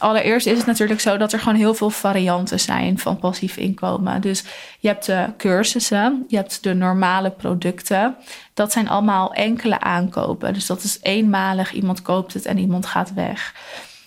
Allereerst 0.00 0.46
is 0.46 0.56
het 0.56 0.66
natuurlijk 0.66 1.00
zo 1.00 1.16
dat 1.16 1.32
er 1.32 1.38
gewoon 1.38 1.54
heel 1.54 1.74
veel 1.74 1.90
varianten 1.90 2.60
zijn 2.60 2.98
van 2.98 3.18
passief 3.18 3.56
inkomen. 3.56 4.20
Dus 4.20 4.44
je 4.78 4.88
hebt 4.88 5.06
de 5.06 5.26
cursussen, 5.36 6.24
je 6.28 6.36
hebt 6.36 6.62
de 6.62 6.74
normale 6.74 7.30
producten. 7.30 8.16
Dat 8.54 8.72
zijn 8.72 8.88
allemaal 8.88 9.32
enkele 9.32 9.80
aankopen. 9.80 10.52
Dus 10.52 10.66
dat 10.66 10.82
is 10.82 10.98
eenmalig, 11.02 11.72
iemand 11.72 12.02
koopt 12.02 12.34
het 12.34 12.46
en 12.46 12.58
iemand 12.58 12.86
gaat 12.86 13.14
weg. 13.14 13.54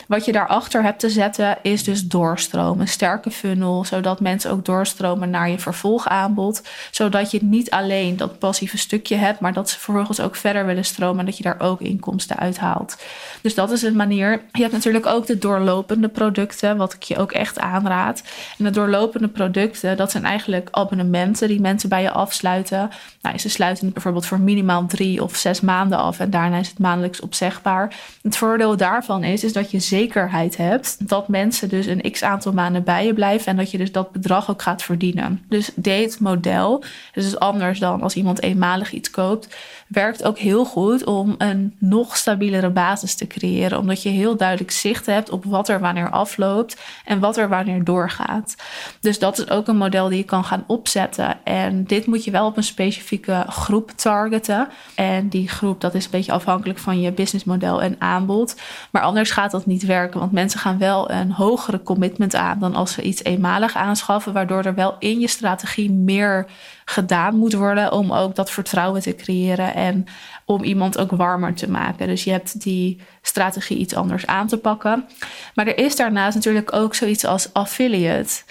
Wat 0.08 0.26
je 0.26 0.32
daarachter 0.32 0.84
hebt 0.84 1.00
te 1.00 1.10
zetten 1.10 1.58
is 1.62 1.84
dus 1.84 2.08
doorstromen. 2.08 2.82
Een 2.82 2.88
sterke 2.88 3.32
funnel, 3.32 3.86
zodat 3.86 4.20
mensen 4.20 4.52
ook 4.52 4.66
doorstromen 4.66 5.30
naar 5.30 5.50
je 5.50 5.60
vervolgaanbod. 5.60 6.62
Zodat 6.92 7.32
je 7.32 7.44
niet 7.44 7.72
alleen 7.72 8.18
dat 8.18 8.40
passieve 8.40 8.78
stukje 8.78 9.16
hebt, 9.16 9.40
maar 9.40 9.54
dat 9.54 9.70
ze 9.70 9.80
vervolgens 9.80 10.20
ook 10.20 10.36
verder 10.36 10.66
willen 10.66 10.86
stromen 10.86 11.20
en 11.20 11.26
dat 11.26 11.38
je 11.38 11.44
daar 11.44 11.60
ook 11.60 11.82
inkomsten 11.82 12.38
uithaalt. 12.38 12.98
Dus 13.42 13.56
dat 13.56 13.72
is 13.72 13.82
een 13.82 13.96
manier. 13.96 14.42
Je 14.52 14.62
hebt 14.62 14.74
natuurlijk 14.74 15.06
ook 15.06 15.26
de 15.26 15.38
doorlopende 15.38 16.08
producten, 16.08 16.78
wat 16.78 16.94
ik 16.94 17.04
je 17.04 17.18
ook 17.18 17.32
echt 17.32 17.60
aanraad. 17.60 18.24
En 18.58 18.64
de 18.64 18.72
doorlopende 18.72 19.28
producten, 19.28 19.98
dat 19.98 20.12
zijn 20.12 20.26
eigenlijk 20.26 20.68
abonnementen 20.72 21.48
die 21.48 21.62
mensen 21.62 21.90
bij 21.90 22.02
je 22.02 22.12
afsluiten. 22.12 22.90
Nou, 23.22 23.38
ze 23.38 23.50
sluiten 23.50 23.94
bijvoorbeeld 23.94 24.26
voor 24.26 24.40
minimaal 24.40 24.86
drie 24.86 25.24
of 25.24 25.36
zes 25.36 25.62
maanden 25.62 25.98
af 25.98 26.20
en 26.20 26.30
daarna 26.30 26.58
is 26.58 26.70
het 26.70 26.80
maandelijks 26.80 27.20
opzegbaar. 27.20 27.96
Het 28.22 28.38
voordeel 28.38 28.78
daarvan 28.78 29.24
is, 29.24 29.44
is 29.44 29.54
dat 29.54 29.72
je 29.72 29.80
zekerheid 29.94 30.58
hebt 30.58 31.10
dat 31.10 31.28
mensen 31.28 31.70
dus 31.70 31.86
een 31.86 32.12
x 32.12 32.24
aantal 32.24 32.54
maanden 32.54 32.84
bij 32.84 33.06
je 33.06 33.14
blijven 33.14 33.48
en 33.48 33.58
dat 33.58 33.72
je 33.72 33.78
dus 33.78 33.92
dat 33.92 34.12
bedrag 34.12 34.50
ook 34.50 34.62
gaat 34.62 34.84
verdienen. 34.84 35.42
Dus 35.50 35.72
dit 35.76 36.20
model, 36.20 36.84
dus 37.14 37.40
anders 37.40 37.80
dan 37.80 38.02
als 38.02 38.16
iemand 38.16 38.42
eenmalig 38.42 38.92
iets 38.92 39.10
koopt, 39.10 39.56
werkt 39.88 40.24
ook 40.24 40.38
heel 40.38 40.66
goed 40.66 41.06
om 41.06 41.36
een 41.38 41.76
nog 41.78 42.18
stabielere 42.18 42.70
basis 42.70 43.16
te 43.16 43.28
creëren, 43.28 43.80
omdat 43.80 44.04
je 44.04 44.10
heel 44.10 44.38
duidelijk 44.38 44.72
zicht 44.72 45.06
hebt 45.06 45.30
op 45.30 45.46
wat 45.46 45.70
er 45.70 45.80
wanneer 45.80 46.10
afloopt 46.10 46.82
en 47.06 47.20
wat 47.20 47.38
er 47.38 47.50
wanneer 47.50 47.84
doorgaat. 47.84 48.56
Dus 49.00 49.20
dat 49.20 49.38
is 49.38 49.50
ook 49.50 49.68
een 49.68 49.78
model 49.78 50.10
die 50.10 50.18
je 50.18 50.24
kan 50.24 50.44
gaan 50.44 50.64
opzetten. 50.68 51.38
En 51.44 51.84
dit 51.84 52.06
moet 52.06 52.24
je 52.24 52.32
wel 52.32 52.46
op 52.46 52.58
een 52.58 52.64
specifieke 52.64 53.46
groep 53.48 53.92
targeten. 53.92 54.68
En 54.96 55.30
die 55.30 55.50
groep, 55.50 55.82
dat 55.82 55.94
is 55.94 56.06
een 56.06 56.12
beetje 56.12 56.32
afhankelijk 56.32 56.80
van 56.80 57.02
je 57.02 57.12
businessmodel 57.12 57.82
en 57.82 57.96
aanbod. 58.00 58.62
Maar 58.92 59.02
anders 59.02 59.32
gaat 59.32 59.52
dat 59.52 59.66
niet 59.66 59.83
werken, 59.84 60.20
want 60.20 60.32
mensen 60.32 60.60
gaan 60.60 60.78
wel 60.78 61.12
een 61.12 61.32
hogere 61.32 61.84
commitment 61.84 62.36
aan 62.36 62.60
dan 62.60 62.76
als 62.76 62.92
ze 62.92 63.02
iets 63.02 63.24
eenmalig 63.24 63.76
aanschaffen, 63.76 64.34
waardoor 64.34 64.64
er 64.64 64.76
wel 64.76 64.96
in 65.00 65.20
je 65.20 65.28
strategie 65.28 65.92
meer 65.92 66.46
gedaan 66.86 67.36
moet 67.36 67.54
worden 67.54 67.92
om 67.92 68.12
ook 68.12 68.36
dat 68.36 68.52
vertrouwen 68.52 69.02
te 69.02 69.16
creëren 69.16 69.76
en 69.76 70.06
om 70.46 70.64
iemand 70.64 70.98
ook 70.98 71.12
warmer 71.12 71.54
te 71.54 71.70
maken. 71.70 72.08
Dus 72.08 72.24
je 72.24 72.32
hebt 72.32 72.62
die 72.62 73.02
strategie 73.22 73.78
iets 73.78 73.96
anders 73.96 74.26
aan 74.26 74.48
te 74.48 74.58
pakken. 74.58 75.06
Maar 75.54 75.68
er 75.68 75.78
is 75.78 75.96
daarnaast 75.96 76.36
natuurlijk 76.36 76.74
ook 76.74 76.96
zoiets 76.96 77.26
als 77.26 77.54
affiliate 77.54 78.44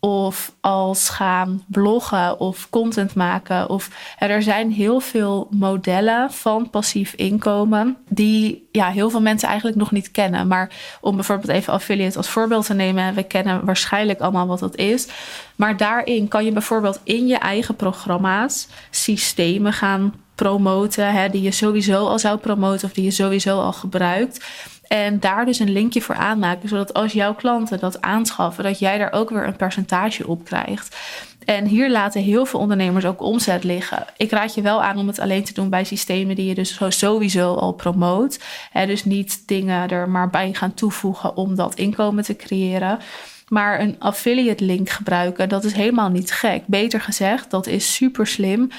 of 0.00 0.52
als 0.60 1.08
gaan 1.08 1.62
bloggen 1.66 2.40
of 2.40 2.70
content 2.70 3.14
maken. 3.14 3.68
Of 3.68 3.90
er 4.18 4.42
zijn 4.42 4.72
heel 4.72 5.00
veel 5.00 5.48
modellen 5.50 6.32
van 6.32 6.70
passief 6.70 7.12
inkomen 7.12 7.96
die 8.08 8.68
ja, 8.72 8.88
heel 8.88 9.10
veel 9.10 9.20
mensen 9.20 9.48
eigenlijk 9.48 9.78
nog 9.78 9.90
niet 9.90 10.10
kennen. 10.10 10.46
Maar 10.46 10.70
om 11.00 11.14
bijvoorbeeld 11.14 11.50
even 11.50 11.72
affiliate 11.72 12.16
als 12.16 12.28
voorbeeld 12.28 12.66
te 12.66 12.74
nemen, 12.74 13.14
we 13.14 13.22
kennen 13.22 13.64
waarschijnlijk 13.64 14.20
allemaal 14.20 14.46
wat 14.46 14.58
dat 14.58 14.76
is. 14.76 15.08
Maar 15.56 15.76
daarin 15.76 16.28
kan 16.28 16.44
je 16.44 16.52
bijvoorbeeld 16.52 17.00
in 17.04 17.26
je 17.26 17.38
eigen 17.38 17.76
programma's 17.76 18.68
systemen 18.90 19.72
gaan 19.72 20.14
promoten, 20.34 21.12
hè, 21.12 21.28
die 21.28 21.42
je 21.42 21.50
sowieso 21.50 22.06
al 22.06 22.18
zou 22.18 22.38
promoten 22.38 22.88
of 22.88 22.92
die 22.92 23.04
je 23.04 23.10
sowieso 23.10 23.60
al 23.60 23.72
gebruikt. 23.72 24.44
En 24.92 25.20
daar 25.20 25.44
dus 25.44 25.58
een 25.58 25.72
linkje 25.72 26.00
voor 26.00 26.14
aanmaken, 26.14 26.68
zodat 26.68 26.94
als 26.94 27.12
jouw 27.12 27.34
klanten 27.34 27.78
dat 27.78 28.00
aanschaffen, 28.00 28.64
dat 28.64 28.78
jij 28.78 28.98
daar 28.98 29.12
ook 29.12 29.30
weer 29.30 29.46
een 29.46 29.56
percentage 29.56 30.26
op 30.26 30.44
krijgt. 30.44 30.96
En 31.44 31.66
hier 31.66 31.90
laten 31.90 32.22
heel 32.22 32.46
veel 32.46 32.60
ondernemers 32.60 33.04
ook 33.04 33.22
omzet 33.22 33.64
liggen. 33.64 34.04
Ik 34.16 34.30
raad 34.30 34.54
je 34.54 34.62
wel 34.62 34.82
aan 34.82 34.98
om 34.98 35.06
het 35.06 35.18
alleen 35.18 35.44
te 35.44 35.52
doen 35.52 35.68
bij 35.68 35.84
systemen 35.84 36.36
die 36.36 36.46
je 36.46 36.54
dus 36.54 36.80
sowieso 36.88 37.54
al 37.54 37.72
promoot. 37.72 38.40
dus 38.72 39.04
niet 39.04 39.42
dingen 39.46 39.88
er 39.88 40.08
maar 40.08 40.30
bij 40.30 40.54
gaan 40.54 40.74
toevoegen 40.74 41.36
om 41.36 41.54
dat 41.54 41.74
inkomen 41.74 42.24
te 42.24 42.36
creëren. 42.36 42.98
Maar 43.48 43.80
een 43.80 43.96
affiliate 43.98 44.64
link 44.64 44.88
gebruiken, 44.88 45.48
dat 45.48 45.64
is 45.64 45.72
helemaal 45.72 46.10
niet 46.10 46.32
gek. 46.32 46.66
Beter 46.66 47.00
gezegd, 47.00 47.50
dat 47.50 47.66
is 47.66 47.94
super 47.94 48.26
slim 48.26 48.70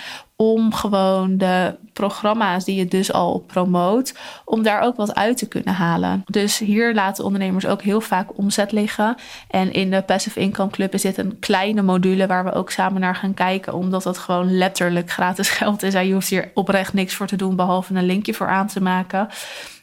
om 0.42 0.74
gewoon 0.74 1.38
de 1.38 1.76
programma's 1.94 2.64
die 2.64 2.76
je 2.76 2.86
dus 2.86 3.14
al 3.14 3.44
promoot, 3.48 4.14
om 4.46 4.64
daar 4.64 4.82
ook 4.82 4.96
wat 4.96 5.16
uit 5.16 5.38
te 5.38 5.48
kunnen 5.48 5.74
halen. 5.74 6.24
Dus 6.26 6.58
hier 6.60 6.94
laten 6.94 7.24
ondernemers 7.24 7.66
ook 7.66 7.82
heel 7.82 8.02
vaak 8.02 8.38
omzet 8.38 8.72
liggen. 8.72 9.16
En 9.50 9.74
in 9.74 9.92
de 9.92 10.02
Passive 10.02 10.40
Income 10.40 10.70
Club 10.70 10.94
is 10.94 11.02
dit 11.02 11.18
een 11.18 11.40
kleine 11.40 11.82
module 11.82 12.28
waar 12.28 12.44
we 12.44 12.54
ook 12.54 12.72
samen 12.72 13.02
naar 13.02 13.16
gaan 13.16 13.34
kijken, 13.34 13.74
omdat 13.74 14.04
het 14.04 14.18
gewoon 14.18 14.58
letterlijk 14.58 15.12
gratis 15.12 15.50
geld 15.50 15.84
is. 15.84 15.94
En 15.94 16.08
je 16.08 16.14
hoeft 16.14 16.30
hier 16.30 16.52
oprecht 16.54 16.94
niks 16.94 17.16
voor 17.16 17.28
te 17.28 17.36
doen 17.36 17.56
behalve 17.56 17.94
een 17.94 18.06
linkje 18.06 18.34
voor 18.34 18.48
aan 18.48 18.68
te 18.68 18.82
maken. 18.82 19.28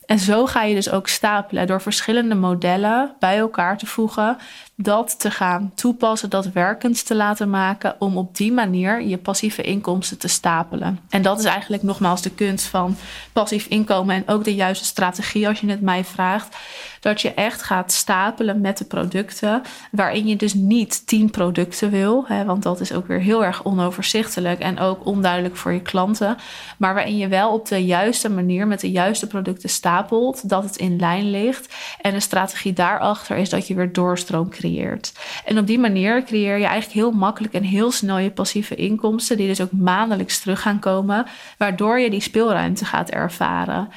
En 0.09 0.19
zo 0.19 0.47
ga 0.47 0.63
je 0.63 0.75
dus 0.75 0.91
ook 0.91 1.09
stapelen 1.09 1.67
door 1.67 1.83
verschillende 1.83 2.35
modellen 2.35 3.15
bij 3.19 3.39
elkaar 3.39 3.79
te 3.79 3.87
voegen 3.87 4.37
dat 4.75 5.21
te 5.21 5.31
gaan 5.31 5.73
toepassen, 5.75 6.31
dat 6.31 6.53
werkend 6.53 7.07
te 7.07 7.15
laten 7.15 7.51
maken, 7.51 7.97
om 7.99 8.17
op 8.17 8.37
die 8.37 8.53
manier 8.53 9.03
je 9.03 9.19
passieve 9.19 9.63
inkomsten 9.63 10.19
te 10.19 10.29
stapelen. 10.29 10.99
En 11.11 11.23
dat 11.23 11.39
is 11.39 11.45
eigenlijk 11.45 11.83
nogmaals 11.83 12.23
de 12.23 12.31
kunst 12.31 12.67
van 12.67 12.97
passief 13.33 13.67
inkomen 13.67 14.15
en 14.15 14.35
ook 14.35 14.45
de 14.45 14.55
juiste 14.55 14.85
strategie 14.85 15.49
als 15.49 15.61
je 15.61 15.71
het 15.71 15.81
mij 15.81 16.05
vraagt. 16.05 16.57
Dat 17.01 17.21
je 17.21 17.35
echt 17.35 17.63
gaat 17.63 17.93
stapelen 17.93 18.61
met 18.61 18.79
de 18.79 18.85
producten, 18.85 19.63
waarin 19.91 20.27
je 20.27 20.37
dus 20.37 20.55
niet 20.55 21.07
tien 21.07 21.31
producten 21.31 21.91
wil, 21.91 22.25
hè, 22.27 22.45
want 22.45 22.63
dat 22.63 22.81
is 22.81 22.93
ook 22.93 23.07
weer 23.07 23.21
heel 23.21 23.45
erg 23.45 23.65
onoverzichtelijk 23.65 24.61
en 24.61 24.79
ook 24.79 25.07
onduidelijk 25.07 25.57
voor 25.57 25.73
je 25.73 25.83
klanten. 25.83 26.37
Maar 26.79 26.95
waarin 26.95 27.17
je 27.19 27.29
wel 27.29 27.53
op 27.53 27.69
de 27.69 27.85
juiste 27.85 28.31
manier 28.31 28.67
met 28.67 28.81
de 28.81 28.91
juiste 28.91 29.27
producten 29.27 29.69
stapelt, 29.69 30.49
dat 30.49 30.63
het 30.63 30.77
in 30.77 30.99
lijn 30.99 31.31
ligt. 31.31 31.75
En 32.01 32.13
de 32.13 32.21
strategie 32.21 32.73
daarachter 32.73 33.37
is 33.37 33.51
dat 33.51 33.67
je 33.67 33.75
weer 33.75 33.93
doorstroom 33.93 34.51
creëert 34.51 35.13
en 35.45 35.59
op 35.59 35.67
die 35.67 35.79
manier 35.79 36.25
creëer 36.25 36.59
je 36.59 36.65
eigenlijk 36.65 36.93
heel 36.93 37.11
makkelijk 37.11 37.55
en 37.55 37.63
heel 37.63 37.91
snel 37.91 38.19
je 38.19 38.31
passieve 38.31 38.75
inkomsten, 38.75 39.37
die 39.37 39.47
dus 39.47 39.61
ook 39.61 39.73
maandelijks 39.73 40.41
terug 40.41 40.63
gaan 40.63 40.79
komen, 40.79 41.27
waardoor 41.59 41.99
je 41.99 42.11
die 42.11 42.21
speelruimte 42.21 42.85
gaat 42.85 43.11
ervaren. 43.11 43.89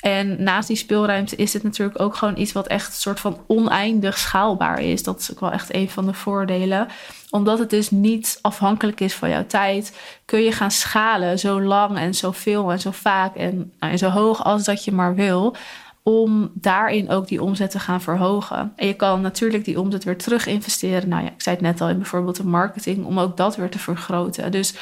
En 0.00 0.42
naast 0.42 0.68
die 0.68 0.76
speelruimte 0.76 1.36
is 1.36 1.52
het 1.52 1.62
natuurlijk 1.62 2.00
ook 2.00 2.14
gewoon 2.14 2.38
iets 2.38 2.52
wat 2.52 2.66
echt 2.66 2.86
een 2.86 2.92
soort 2.92 3.20
van 3.20 3.38
oneindig 3.46 4.18
schaalbaar 4.18 4.80
is. 4.82 5.02
Dat 5.02 5.20
is 5.20 5.30
ook 5.30 5.40
wel 5.40 5.52
echt 5.52 5.74
een 5.74 5.90
van 5.90 6.06
de 6.06 6.14
voordelen. 6.14 6.88
Omdat 7.30 7.58
het 7.58 7.70
dus 7.70 7.90
niet 7.90 8.38
afhankelijk 8.42 9.00
is 9.00 9.14
van 9.14 9.28
jouw 9.28 9.46
tijd, 9.46 9.98
kun 10.24 10.40
je 10.40 10.52
gaan 10.52 10.70
schalen 10.70 11.38
zo 11.38 11.60
lang 11.60 11.98
en 11.98 12.14
zo 12.14 12.32
veel 12.32 12.72
en 12.72 12.80
zo 12.80 12.90
vaak 12.90 13.36
en, 13.36 13.72
nou, 13.78 13.92
en 13.92 13.98
zo 13.98 14.08
hoog 14.08 14.44
als 14.44 14.64
dat 14.64 14.84
je 14.84 14.92
maar 14.92 15.14
wil 15.14 15.56
om 16.02 16.50
daarin 16.54 17.10
ook 17.10 17.28
die 17.28 17.42
omzet 17.42 17.70
te 17.70 17.78
gaan 17.78 18.00
verhogen. 18.00 18.72
En 18.76 18.86
je 18.86 18.94
kan 18.94 19.20
natuurlijk 19.20 19.64
die 19.64 19.80
omzet 19.80 20.04
weer 20.04 20.16
terug 20.18 20.46
investeren. 20.46 21.08
Nou 21.08 21.22
ja, 21.24 21.28
ik 21.28 21.42
zei 21.42 21.56
het 21.56 21.64
net 21.64 21.80
al 21.80 21.88
in 21.88 21.96
bijvoorbeeld 21.96 22.36
de 22.36 22.46
marketing, 22.46 23.04
om 23.04 23.18
ook 23.18 23.36
dat 23.36 23.56
weer 23.56 23.70
te 23.70 23.78
vergroten. 23.78 24.50
Dus 24.50 24.74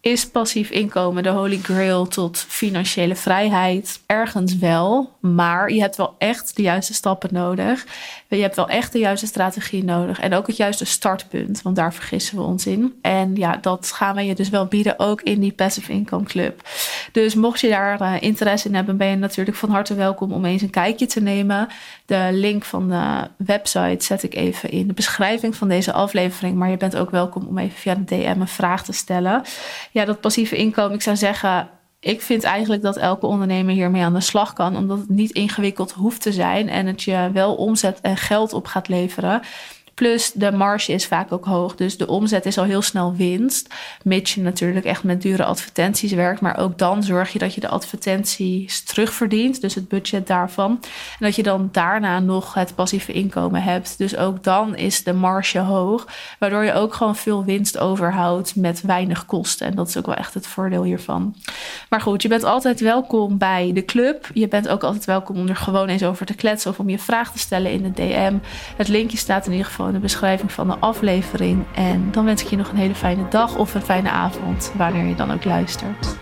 is 0.00 0.28
passief 0.28 0.70
inkomen 0.70 1.22
de 1.22 1.28
holy 1.28 1.58
grail 1.58 2.06
tot 2.06 2.38
financiële 2.38 3.14
vrijheid? 3.14 4.00
Ergens 4.06 4.56
wel, 4.56 5.12
maar 5.20 5.72
je 5.72 5.80
hebt 5.80 5.96
wel 5.96 6.14
echt 6.18 6.56
de 6.56 6.62
juiste 6.62 6.94
stappen 6.94 7.28
nodig. 7.32 7.86
Je 8.28 8.36
hebt 8.36 8.56
wel 8.56 8.68
echt 8.68 8.92
de 8.92 8.98
juiste 8.98 9.26
strategie 9.26 9.84
nodig 9.84 10.20
en 10.20 10.34
ook 10.34 10.46
het 10.46 10.56
juiste 10.56 10.84
startpunt, 10.84 11.62
want 11.62 11.76
daar 11.76 11.94
vergissen 11.94 12.36
we 12.36 12.42
ons 12.42 12.66
in. 12.66 12.98
En 13.02 13.36
ja, 13.36 13.56
dat 13.56 13.92
gaan 13.92 14.14
we 14.14 14.22
je 14.22 14.34
dus 14.34 14.48
wel 14.48 14.66
bieden 14.66 14.98
ook 14.98 15.22
in 15.22 15.40
die 15.40 15.52
Passive 15.52 15.92
Income 15.92 16.24
Club. 16.24 16.68
Dus 17.12 17.34
mocht 17.34 17.60
je 17.60 17.68
daar 17.68 18.02
uh, 18.02 18.14
interesse 18.20 18.68
in 18.68 18.74
hebben, 18.74 18.96
ben 18.96 19.08
je 19.08 19.16
natuurlijk 19.16 19.56
van 19.56 19.70
harte 19.70 19.94
welkom 19.94 20.32
om 20.32 20.44
eens 20.44 20.62
een 20.62 20.70
kijkje 20.70 21.06
te 21.06 21.20
nemen. 21.20 21.68
De 22.08 22.28
link 22.32 22.64
van 22.64 22.88
de 22.88 23.28
website 23.36 24.04
zet 24.04 24.22
ik 24.22 24.34
even 24.34 24.70
in 24.70 24.86
de 24.86 24.92
beschrijving 24.92 25.56
van 25.56 25.68
deze 25.68 25.92
aflevering, 25.92 26.56
maar 26.56 26.70
je 26.70 26.76
bent 26.76 26.96
ook 26.96 27.10
welkom 27.10 27.46
om 27.46 27.58
even 27.58 27.78
via 27.78 27.94
de 27.94 28.04
DM 28.04 28.40
een 28.40 28.48
vraag 28.48 28.84
te 28.84 28.92
stellen. 28.92 29.42
Ja, 29.90 30.04
dat 30.04 30.20
passieve 30.20 30.56
inkomen, 30.56 30.94
ik 30.94 31.02
zou 31.02 31.16
zeggen, 31.16 31.68
ik 32.00 32.22
vind 32.22 32.44
eigenlijk 32.44 32.82
dat 32.82 32.96
elke 32.96 33.26
ondernemer 33.26 33.74
hiermee 33.74 34.02
aan 34.02 34.14
de 34.14 34.20
slag 34.20 34.52
kan, 34.52 34.76
omdat 34.76 34.98
het 34.98 35.08
niet 35.08 35.30
ingewikkeld 35.30 35.92
hoeft 35.92 36.22
te 36.22 36.32
zijn 36.32 36.68
en 36.68 36.86
het 36.86 37.02
je 37.02 37.30
wel 37.32 37.54
omzet 37.54 38.00
en 38.00 38.16
geld 38.16 38.52
op 38.52 38.66
gaat 38.66 38.88
leveren. 38.88 39.42
Plus 39.98 40.32
de 40.32 40.52
marge 40.52 40.92
is 40.92 41.06
vaak 41.06 41.32
ook 41.32 41.44
hoog. 41.44 41.74
Dus 41.74 41.96
de 41.96 42.06
omzet 42.06 42.46
is 42.46 42.58
al 42.58 42.64
heel 42.64 42.82
snel 42.82 43.14
winst. 43.16 43.74
Mits 44.02 44.34
je 44.34 44.40
natuurlijk 44.40 44.84
echt 44.84 45.02
met 45.02 45.22
dure 45.22 45.44
advertenties 45.44 46.12
werkt. 46.12 46.40
Maar 46.40 46.58
ook 46.58 46.78
dan 46.78 47.02
zorg 47.02 47.32
je 47.32 47.38
dat 47.38 47.54
je 47.54 47.60
de 47.60 47.68
advertenties 47.68 48.82
terugverdient. 48.82 49.60
Dus 49.60 49.74
het 49.74 49.88
budget 49.88 50.26
daarvan. 50.26 50.70
En 50.70 51.18
dat 51.18 51.36
je 51.36 51.42
dan 51.42 51.68
daarna 51.72 52.20
nog 52.20 52.54
het 52.54 52.74
passieve 52.74 53.12
inkomen 53.12 53.62
hebt. 53.62 53.98
Dus 53.98 54.16
ook 54.16 54.44
dan 54.44 54.76
is 54.76 55.02
de 55.02 55.12
marge 55.12 55.58
hoog. 55.58 56.06
Waardoor 56.38 56.64
je 56.64 56.72
ook 56.72 56.94
gewoon 56.94 57.16
veel 57.16 57.44
winst 57.44 57.78
overhoudt 57.78 58.56
met 58.56 58.80
weinig 58.80 59.26
kosten. 59.26 59.66
En 59.66 59.74
dat 59.74 59.88
is 59.88 59.96
ook 59.96 60.06
wel 60.06 60.14
echt 60.14 60.34
het 60.34 60.46
voordeel 60.46 60.82
hiervan. 60.82 61.34
Maar 61.88 62.00
goed, 62.00 62.22
je 62.22 62.28
bent 62.28 62.44
altijd 62.44 62.80
welkom 62.80 63.38
bij 63.38 63.70
de 63.74 63.84
club. 63.84 64.30
Je 64.34 64.48
bent 64.48 64.68
ook 64.68 64.82
altijd 64.82 65.04
welkom 65.04 65.36
om 65.36 65.48
er 65.48 65.56
gewoon 65.56 65.88
eens 65.88 66.04
over 66.04 66.26
te 66.26 66.34
kletsen. 66.34 66.70
Of 66.70 66.78
om 66.78 66.88
je 66.88 66.98
vraag 66.98 67.32
te 67.32 67.38
stellen 67.38 67.70
in 67.70 67.82
de 67.82 67.92
DM. 67.92 68.36
Het 68.76 68.88
linkje 68.88 69.16
staat 69.18 69.46
in 69.46 69.52
ieder 69.52 69.66
geval 69.66 69.86
de 69.92 69.98
beschrijving 69.98 70.52
van 70.52 70.68
de 70.68 70.76
aflevering. 70.78 71.64
En 71.74 72.08
dan 72.10 72.24
wens 72.24 72.42
ik 72.42 72.48
je 72.48 72.56
nog 72.56 72.70
een 72.70 72.76
hele 72.76 72.94
fijne 72.94 73.28
dag 73.28 73.56
of 73.56 73.74
een 73.74 73.82
fijne 73.82 74.10
avond, 74.10 74.72
wanneer 74.76 75.04
je 75.04 75.14
dan 75.14 75.32
ook 75.32 75.44
luistert. 75.44 76.16